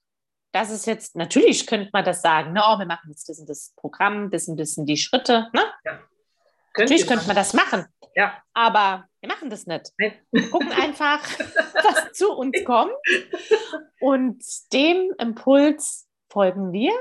das 0.54 0.72
ist 0.72 0.88
jetzt, 0.88 1.18
natürlich 1.18 1.68
könnte 1.68 1.90
man 1.92 2.06
das 2.06 2.22
sagen, 2.22 2.54
ne? 2.54 2.62
oh, 2.66 2.80
wir 2.80 2.86
machen 2.86 3.10
jetzt 3.10 3.28
das 3.28 3.40
und 3.40 3.50
das 3.50 3.74
Programm, 3.76 4.32
das 4.32 4.48
und 4.48 4.58
das 4.58 4.76
sind 4.76 4.86
die 4.86 4.96
Schritte. 4.96 5.50
Ne? 5.52 5.62
Ja. 5.84 6.00
Natürlich 6.80 7.08
könnte 7.08 7.28
man 7.28 7.36
das 7.36 7.54
machen. 7.54 7.86
Ja. 8.16 8.42
Aber 8.54 9.08
wir 9.20 9.30
machen 9.30 9.50
das 9.50 9.66
nicht. 9.66 9.92
Wir 9.98 10.14
gucken 10.50 10.72
einfach, 10.72 11.22
was 11.74 12.14
zu 12.14 12.32
uns 12.34 12.64
kommt. 12.64 12.94
Und 14.00 14.44
dem 14.74 15.14
Impuls 15.20 16.08
folgen 16.30 16.72
wir 16.72 16.94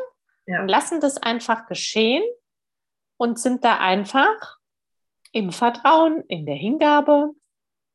ja. 0.47 0.61
und 0.61 0.69
lassen 0.69 1.01
das 1.01 1.19
einfach 1.19 1.67
geschehen 1.67 2.23
und 3.17 3.39
sind 3.39 3.65
da 3.65 3.79
einfach 3.79 4.59
im 5.33 5.53
Vertrauen, 5.53 6.23
in 6.29 6.47
der 6.47 6.57
Hingabe. 6.57 7.33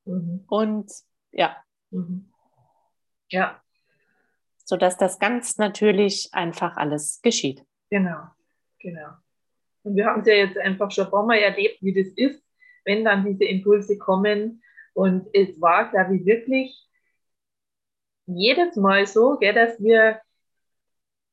Mhm. 0.05 0.45
Und 0.47 0.91
ja. 1.31 1.57
Mhm. 1.89 2.31
Ja. 3.29 3.61
sodass 4.65 4.97
das 4.97 5.17
ganz 5.17 5.57
natürlich 5.57 6.29
einfach 6.33 6.77
alles 6.77 7.21
geschieht. 7.21 7.65
Genau, 7.89 8.27
genau. 8.79 9.09
Und 9.83 9.95
wir 9.95 10.05
haben 10.05 10.21
es 10.21 10.27
ja 10.27 10.33
jetzt 10.33 10.57
einfach 10.57 10.91
schon 10.91 11.05
ein 11.05 11.11
paar 11.11 11.25
Mal 11.25 11.39
erlebt, 11.39 11.81
wie 11.81 11.93
das 11.93 12.07
ist, 12.15 12.43
wenn 12.85 13.03
dann 13.03 13.25
diese 13.25 13.45
Impulse 13.45 13.97
kommen. 13.97 14.61
Und 14.93 15.27
es 15.33 15.59
war, 15.61 15.89
glaube 15.89 16.15
ich, 16.15 16.25
wirklich 16.25 16.87
jedes 18.25 18.75
Mal 18.75 19.05
so, 19.05 19.37
gell, 19.37 19.53
dass 19.53 19.81
wir 19.81 20.21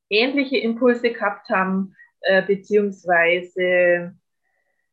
ähnliche 0.09 0.59
Impulse 0.59 1.13
gehabt 1.13 1.49
haben, 1.49 1.95
äh, 2.23 2.43
beziehungsweise 2.43 4.17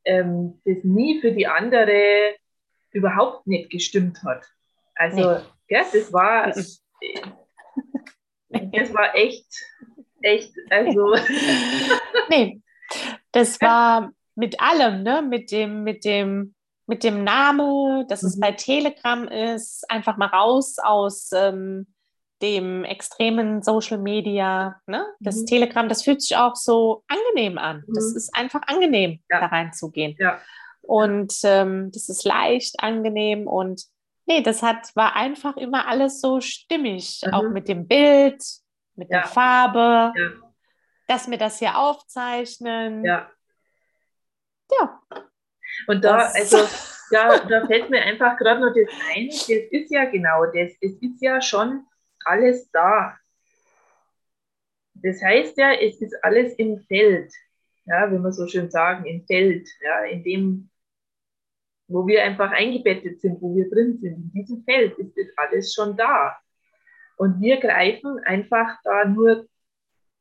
ähm, 0.06 0.62
das 0.64 0.84
nie 0.84 1.20
für 1.20 1.32
die 1.32 1.48
andere 1.48 2.36
überhaupt 2.92 3.48
nicht 3.48 3.72
gestimmt 3.72 4.22
hat. 4.24 4.46
Also, 4.96 5.32
nee. 5.32 5.40
gell, 5.68 5.86
das 5.92 6.14
war, 6.14 6.48
das 8.50 8.94
war 8.94 9.16
echt, 9.16 9.48
echt, 10.22 10.54
also. 10.70 11.16
nee, 12.30 12.62
das 13.32 13.60
war 13.62 14.12
mit 14.36 14.60
allem, 14.60 15.04
ne? 15.04 15.22
Mit 15.22 15.52
dem, 15.52 15.84
mit 15.84 16.06
dem, 16.06 16.56
mit 16.86 17.04
dem 17.04 17.24
Name, 17.24 18.06
dass 18.08 18.24
mhm. 18.24 18.28
es 18.30 18.40
bei 18.40 18.52
Telegram 18.52 19.28
ist, 19.28 19.90
einfach 19.90 20.18
mal 20.18 20.28
raus 20.28 20.78
aus 20.80 21.32
ähm, 21.34 21.88
dem 22.42 22.84
extremen 22.84 23.62
Social 23.62 23.98
Media. 23.98 24.80
Ne? 24.86 25.06
Das 25.20 25.38
mhm. 25.38 25.46
Telegram, 25.48 25.90
das 25.90 26.04
fühlt 26.04 26.22
sich 26.22 26.38
auch 26.38 26.56
so 26.56 27.04
angenehm 27.08 27.58
an. 27.58 27.84
Mhm. 27.88 27.94
Das 27.94 28.16
ist 28.16 28.36
einfach 28.36 28.62
angenehm, 28.68 29.20
ja. 29.30 29.40
da 29.40 29.48
reinzugehen. 29.48 30.16
Ja. 30.20 30.40
Und 30.82 31.34
ähm, 31.44 31.92
das 31.92 32.10
ist 32.10 32.24
leicht, 32.24 32.80
angenehm 32.80 33.48
und 33.48 33.84
nee, 34.26 34.42
das 34.42 34.64
hat, 34.64 34.96
war 34.96 35.16
einfach 35.16 35.58
immer 35.58 35.88
alles 35.88 36.22
so 36.22 36.40
stimmig, 36.40 37.22
mhm. 37.26 37.34
auch 37.34 37.50
mit 37.50 37.68
dem 37.68 37.88
Bild, 37.88 38.42
mit 38.96 39.10
ja. 39.10 39.20
der 39.20 39.28
Farbe. 39.28 40.14
Dass 41.08 41.30
wir 41.30 41.38
das 41.38 41.60
hier 41.60 41.78
aufzeichnen. 41.78 43.04
Ja. 43.04 43.32
Ja. 44.72 45.02
Und 45.88 46.04
da, 46.04 46.18
das, 46.18 46.36
also, 46.36 46.58
da, 47.12 47.40
da 47.40 47.66
fällt 47.68 47.90
mir 47.90 48.02
einfach 48.02 48.38
gerade 48.38 48.62
noch 48.62 48.74
das 48.74 48.94
ein, 49.16 49.28
das 49.28 49.48
ist 49.48 49.92
ja 49.92 50.06
genau 50.06 50.46
das, 50.46 50.74
es 50.82 51.02
ist 51.02 51.22
ja 51.22 51.42
schon 51.42 51.86
alles 52.26 52.70
da. 52.72 53.18
Das 54.96 55.22
heißt 55.22 55.58
ja, 55.58 55.74
es 55.74 56.02
ist 56.02 56.16
alles 56.24 56.54
im 56.56 56.80
Feld, 56.88 57.32
ja, 57.86 58.12
wie 58.12 58.18
wir 58.18 58.32
so 58.32 58.48
schön 58.48 58.70
sagen, 58.70 59.06
im 59.06 59.26
Feld, 59.26 59.70
ja, 59.82 60.04
in 60.06 60.24
dem, 60.24 60.70
wo 61.88 62.06
wir 62.06 62.24
einfach 62.24 62.52
eingebettet 62.52 63.22
sind, 63.22 63.42
wo 63.42 63.56
wir 63.56 63.70
drin 63.70 63.98
sind. 64.00 64.16
In 64.16 64.32
diesem 64.34 64.64
Feld 64.64 64.98
ist 64.98 65.16
das 65.16 65.28
alles 65.38 65.74
schon 65.74 65.96
da. 65.96 66.36
Und 67.16 67.40
wir 67.42 67.58
greifen 67.60 68.20
einfach 68.26 68.78
da 68.84 69.06
nur 69.06 69.48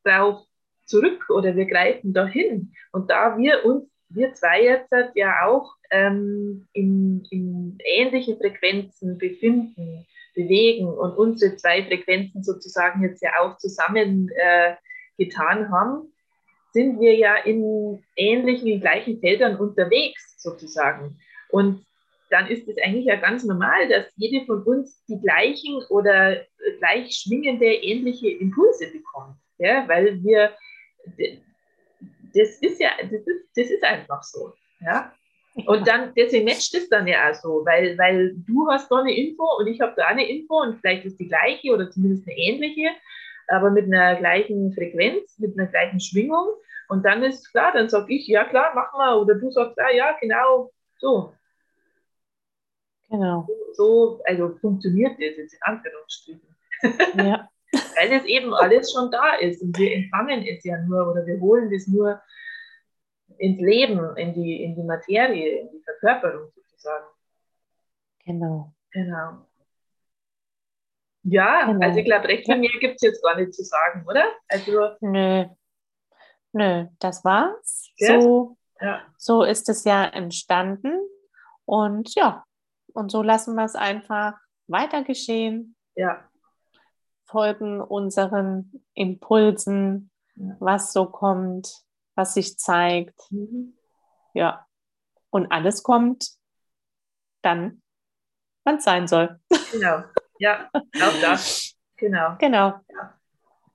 drauf 0.04 0.46
zurück 0.86 1.28
oder 1.30 1.54
wir 1.56 1.66
greifen 1.66 2.12
dahin. 2.12 2.72
Und 2.92 3.10
da 3.10 3.36
wir 3.36 3.64
uns, 3.64 3.84
wir 4.08 4.32
zwei 4.34 4.62
jetzt 4.62 4.92
ja 5.14 5.46
auch 5.46 5.74
ähm, 5.90 6.66
in, 6.72 7.26
in 7.30 7.78
ähnlichen 7.84 8.38
Frequenzen 8.38 9.18
befinden, 9.18 10.06
bewegen 10.34 10.86
und 10.86 11.16
unsere 11.16 11.56
zwei 11.56 11.82
Frequenzen 11.84 12.42
sozusagen 12.44 13.02
jetzt 13.02 13.22
ja 13.22 13.30
auch 13.40 13.56
zusammen 13.56 14.30
äh, 14.36 14.74
getan 15.18 15.70
haben, 15.70 16.12
sind 16.72 17.00
wir 17.00 17.14
ja 17.14 17.36
in 17.36 18.04
ähnlichen, 18.16 18.68
in 18.68 18.80
gleichen 18.80 19.18
Feldern 19.20 19.56
unterwegs 19.56 20.36
sozusagen. 20.38 21.18
Und 21.48 21.86
dann 22.30 22.48
ist 22.48 22.68
es 22.68 22.76
eigentlich 22.84 23.06
ja 23.06 23.16
ganz 23.16 23.44
normal, 23.44 23.88
dass 23.88 24.06
jede 24.16 24.44
von 24.46 24.62
uns 24.62 25.02
die 25.06 25.20
gleichen 25.20 25.82
oder 25.88 26.42
gleich 26.78 27.12
schwingende 27.12 27.66
ähnliche 27.66 28.28
Impulse 28.28 28.90
bekommt. 28.92 29.36
Ja? 29.58 29.88
Weil 29.88 30.22
wir, 30.22 30.52
das 32.34 32.58
ist 32.60 32.80
ja, 32.80 32.90
das 33.02 33.12
ist, 33.12 33.48
das 33.56 33.70
ist 33.70 33.84
einfach 33.84 34.22
so. 34.22 34.52
Ja? 34.80 35.12
Und 35.64 35.88
dann, 35.88 36.12
deswegen 36.14 36.44
matcht 36.44 36.74
es 36.74 36.88
dann 36.90 37.06
ja 37.06 37.30
auch 37.30 37.34
so, 37.34 37.64
weil, 37.64 37.96
weil 37.96 38.34
du 38.36 38.68
hast 38.70 38.90
da 38.90 38.96
eine 38.96 39.16
Info 39.16 39.44
und 39.58 39.66
ich 39.66 39.80
habe 39.80 39.94
da 39.96 40.06
eine 40.06 40.28
Info 40.28 40.60
und 40.60 40.78
vielleicht 40.80 41.06
ist 41.06 41.18
die 41.18 41.28
gleiche 41.28 41.72
oder 41.72 41.90
zumindest 41.90 42.28
eine 42.28 42.36
ähnliche, 42.36 42.90
aber 43.48 43.70
mit 43.70 43.86
einer 43.86 44.16
gleichen 44.16 44.74
Frequenz, 44.74 45.38
mit 45.38 45.58
einer 45.58 45.68
gleichen 45.68 46.00
Schwingung. 46.00 46.48
Und 46.88 47.04
dann 47.04 47.22
ist 47.22 47.50
klar, 47.50 47.72
dann 47.72 47.88
sage 47.88 48.12
ich, 48.14 48.26
ja 48.26 48.44
klar, 48.44 48.72
mach 48.74 48.92
mal. 48.92 49.18
Oder 49.18 49.36
du 49.36 49.50
sagst, 49.50 49.78
ah, 49.78 49.90
ja, 49.90 50.16
genau, 50.20 50.70
so. 50.98 51.32
Genau. 53.08 53.48
So, 53.72 54.20
also 54.24 54.56
funktioniert 54.60 55.12
das 55.12 55.36
jetzt 55.36 55.54
in 55.54 55.62
Anführungsstrichen. 55.62 56.56
Ja. 57.16 57.48
weil 57.96 58.12
es 58.12 58.24
eben 58.24 58.54
alles 58.54 58.92
schon 58.92 59.10
da 59.10 59.34
ist 59.34 59.62
und 59.62 59.76
wir 59.78 59.92
empfangen 59.92 60.44
es 60.46 60.62
ja 60.64 60.78
nur 60.82 61.10
oder 61.10 61.26
wir 61.26 61.40
holen 61.40 61.70
das 61.70 61.86
nur 61.86 62.20
ins 63.38 63.60
Leben, 63.60 64.16
in 64.16 64.34
die, 64.34 64.62
in 64.62 64.74
die 64.74 64.82
Materie, 64.82 65.60
in 65.60 65.70
die 65.70 65.82
Verkörperung 65.82 66.50
sozusagen. 66.54 67.06
Genau. 68.24 68.72
Genau. 68.92 69.46
Ja, 71.22 71.66
genau. 71.66 71.84
also 71.84 71.98
ich 71.98 72.04
glaube, 72.04 72.28
recht 72.28 72.46
viel 72.46 72.58
mehr 72.58 72.70
gibt 72.80 72.96
es 72.96 73.02
jetzt 73.02 73.22
gar 73.22 73.36
nicht 73.36 73.52
zu 73.52 73.64
sagen, 73.64 74.04
oder? 74.08 74.32
Also, 74.48 74.90
Nö. 75.00 75.44
Nö, 76.52 76.86
das 77.00 77.24
war's. 77.24 77.90
Ja? 77.96 78.20
So, 78.20 78.56
ja. 78.80 79.02
so 79.18 79.42
ist 79.42 79.68
es 79.68 79.84
ja 79.84 80.04
entstanden. 80.04 80.98
Und 81.64 82.14
ja, 82.14 82.44
und 82.94 83.10
so 83.10 83.22
lassen 83.22 83.56
wir 83.56 83.64
es 83.64 83.74
einfach 83.74 84.34
weiter 84.68 85.02
geschehen. 85.02 85.76
Ja. 85.96 86.30
Folgen 87.26 87.80
unseren 87.80 88.82
Impulsen, 88.94 90.10
ja. 90.36 90.56
was 90.60 90.92
so 90.92 91.06
kommt 91.06 91.86
was 92.16 92.34
sich 92.34 92.58
zeigt. 92.58 93.30
Mhm. 93.30 93.74
Ja. 94.34 94.66
Und 95.30 95.52
alles 95.52 95.82
kommt 95.82 96.30
dann, 97.42 97.82
wann 98.64 98.76
es 98.76 98.84
sein 98.84 99.06
soll. 99.06 99.38
Genau. 99.70 100.02
Ja, 100.38 100.68
auch 100.74 101.20
das. 101.20 101.74
Genau. 101.96 102.36
Genau. 102.38 102.80
Ja. 102.90 103.18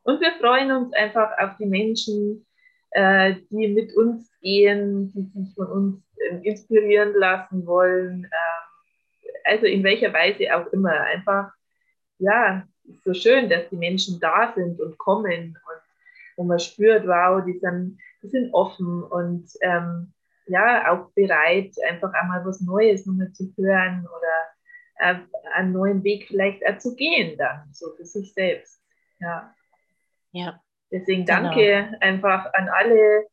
Und 0.04 0.20
wir 0.20 0.34
freuen 0.34 0.72
uns 0.72 0.94
einfach 0.94 1.32
auf 1.38 1.58
die 1.58 1.66
Menschen, 1.66 2.46
äh, 2.92 3.36
die 3.50 3.68
mit 3.68 3.96
uns 3.96 4.32
gehen, 4.42 5.12
die 5.12 5.24
sich 5.24 5.56
von 5.56 5.68
uns 5.68 6.04
äh, 6.18 6.38
inspirieren 6.48 7.14
lassen 7.16 7.66
wollen. 7.66 8.26
Äh, 8.26 9.50
also 9.50 9.66
in 9.66 9.84
welcher 9.84 10.14
Weise 10.14 10.56
auch 10.56 10.68
immer. 10.68 10.92
Einfach, 10.92 11.52
ja, 12.20 12.68
ist 12.91 13.04
so 13.04 13.13
schön, 13.13 13.49
dass 13.49 13.69
die 13.69 13.77
Menschen 13.77 14.19
da 14.19 14.54
sind 14.56 14.80
und 14.80 14.97
kommen 14.97 15.58
und 15.67 15.82
wo 16.38 16.43
man 16.43 16.60
spürt, 16.60 17.06
wow, 17.08 17.43
die 17.45 17.58
sind 17.60 17.97
die 18.23 18.30
sind 18.30 18.54
offen 18.54 19.04
und 19.04 19.49
ähm, 19.62 20.13
ja, 20.47 20.91
auch 20.91 21.12
bereit, 21.13 21.73
einfach 21.88 22.13
einmal 22.13 22.45
was 22.45 22.62
Neues 22.62 23.06
nochmal 23.06 23.32
zu 23.32 23.54
hören 23.58 24.06
oder 24.06 25.13
äh, 25.13 25.15
einen 25.54 25.71
neuen 25.71 26.04
Weg 26.04 26.27
vielleicht 26.27 26.65
auch 26.67 26.77
zu 26.77 26.95
gehen 26.95 27.38
dann, 27.38 27.69
so 27.71 27.91
für 27.95 28.06
sich 28.06 28.34
selbst. 28.34 28.82
Ja. 29.19 29.54
Ja. 30.32 30.62
Deswegen 30.91 31.25
genau. 31.25 31.43
danke 31.43 31.62
genau. 31.62 31.97
einfach 31.99 32.54
an 32.54 32.69
alle, 32.69 33.27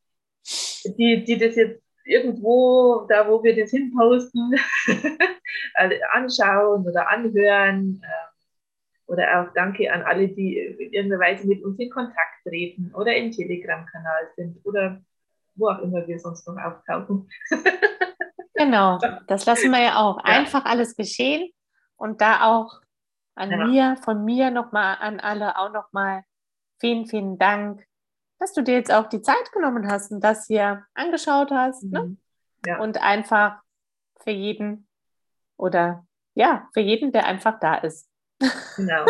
die, 0.84 1.24
die 1.24 1.38
das 1.38 1.56
jetzt 1.56 1.82
irgendwo, 2.04 3.06
da 3.08 3.28
wo 3.28 3.42
wir 3.42 3.56
das 3.56 3.70
hinposten, 3.70 4.54
anschauen 6.12 6.86
oder 6.86 7.08
anhören. 7.08 8.00
Äh, 8.02 8.27
oder 9.08 9.40
auch 9.40 9.52
danke 9.54 9.92
an 9.92 10.02
alle, 10.02 10.28
die 10.28 10.58
in 10.58 10.92
irgendeiner 10.92 11.20
Weise 11.20 11.46
mit 11.46 11.64
uns 11.64 11.78
in 11.78 11.90
Kontakt 11.90 12.44
treten 12.46 12.92
oder 12.94 13.16
im 13.16 13.32
Telegram-Kanal 13.32 14.28
sind 14.36 14.64
oder 14.64 15.02
wo 15.54 15.68
auch 15.68 15.78
immer 15.80 16.06
wir 16.06 16.18
sonst 16.18 16.46
noch 16.46 16.56
auftauchen. 16.56 17.28
genau, 18.54 18.98
das 19.26 19.46
lassen 19.46 19.70
wir 19.70 19.82
ja 19.82 19.96
auch. 19.96 20.18
Ja. 20.18 20.24
Einfach 20.24 20.64
alles 20.64 20.94
geschehen 20.94 21.50
und 21.96 22.20
da 22.20 22.44
auch 22.44 22.80
an 23.34 23.50
ja. 23.50 23.66
mir, 23.66 23.96
von 24.02 24.24
mir 24.24 24.50
nochmal 24.50 24.98
an 25.00 25.20
alle 25.20 25.56
auch 25.58 25.72
nochmal 25.72 26.22
vielen, 26.78 27.06
vielen 27.06 27.38
Dank, 27.38 27.84
dass 28.38 28.52
du 28.52 28.62
dir 28.62 28.74
jetzt 28.74 28.92
auch 28.92 29.08
die 29.08 29.22
Zeit 29.22 29.52
genommen 29.52 29.90
hast 29.90 30.12
und 30.12 30.22
das 30.22 30.46
hier 30.46 30.84
angeschaut 30.94 31.50
hast. 31.50 31.82
Ne? 31.84 32.02
Mhm. 32.02 32.08
Ne? 32.08 32.16
Ja. 32.66 32.80
Und 32.80 33.02
einfach 33.02 33.62
für 34.20 34.30
jeden 34.30 34.86
oder 35.56 36.04
ja, 36.34 36.68
für 36.72 36.80
jeden, 36.80 37.10
der 37.10 37.26
einfach 37.26 37.58
da 37.58 37.76
ist. 37.76 38.07
Genau. 38.76 39.06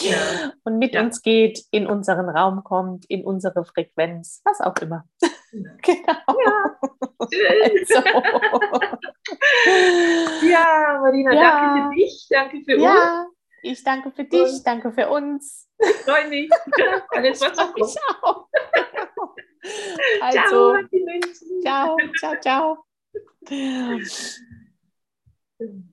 ja. 0.00 0.52
Und 0.64 0.78
mit 0.78 0.94
ja. 0.94 1.02
uns 1.02 1.22
geht, 1.22 1.64
in 1.70 1.86
unseren 1.86 2.28
Raum 2.28 2.64
kommt, 2.64 3.04
in 3.06 3.24
unsere 3.24 3.64
Frequenz, 3.64 4.42
was 4.44 4.60
auch 4.60 4.74
immer. 4.76 5.08
genau. 5.50 6.16
Ja, 6.44 6.76
also. 7.62 7.94
ja 10.46 10.98
Marina, 11.00 11.32
ja. 11.32 11.40
danke 11.40 11.82
für 11.82 11.90
dich, 11.94 12.26
danke 12.28 12.60
für 12.64 12.76
ja. 12.78 13.20
uns. 13.20 13.28
Ich 13.62 13.82
danke 13.84 14.10
für 14.10 14.24
dich, 14.24 14.54
Und 14.54 14.66
danke 14.66 14.92
für 14.92 15.08
uns. 15.08 15.68
Ich 15.78 15.96
freue 15.98 16.28
mich. 16.28 16.50
Alles, 17.10 17.40
was 17.40 17.56
noch 17.56 17.72
kommt. 17.72 17.90
Ciao. 17.90 18.48
Also, 20.20 20.74
ciao, 21.62 21.96
ciao, 22.18 22.34
ciao. 22.40 22.84
ciao. 25.58 25.91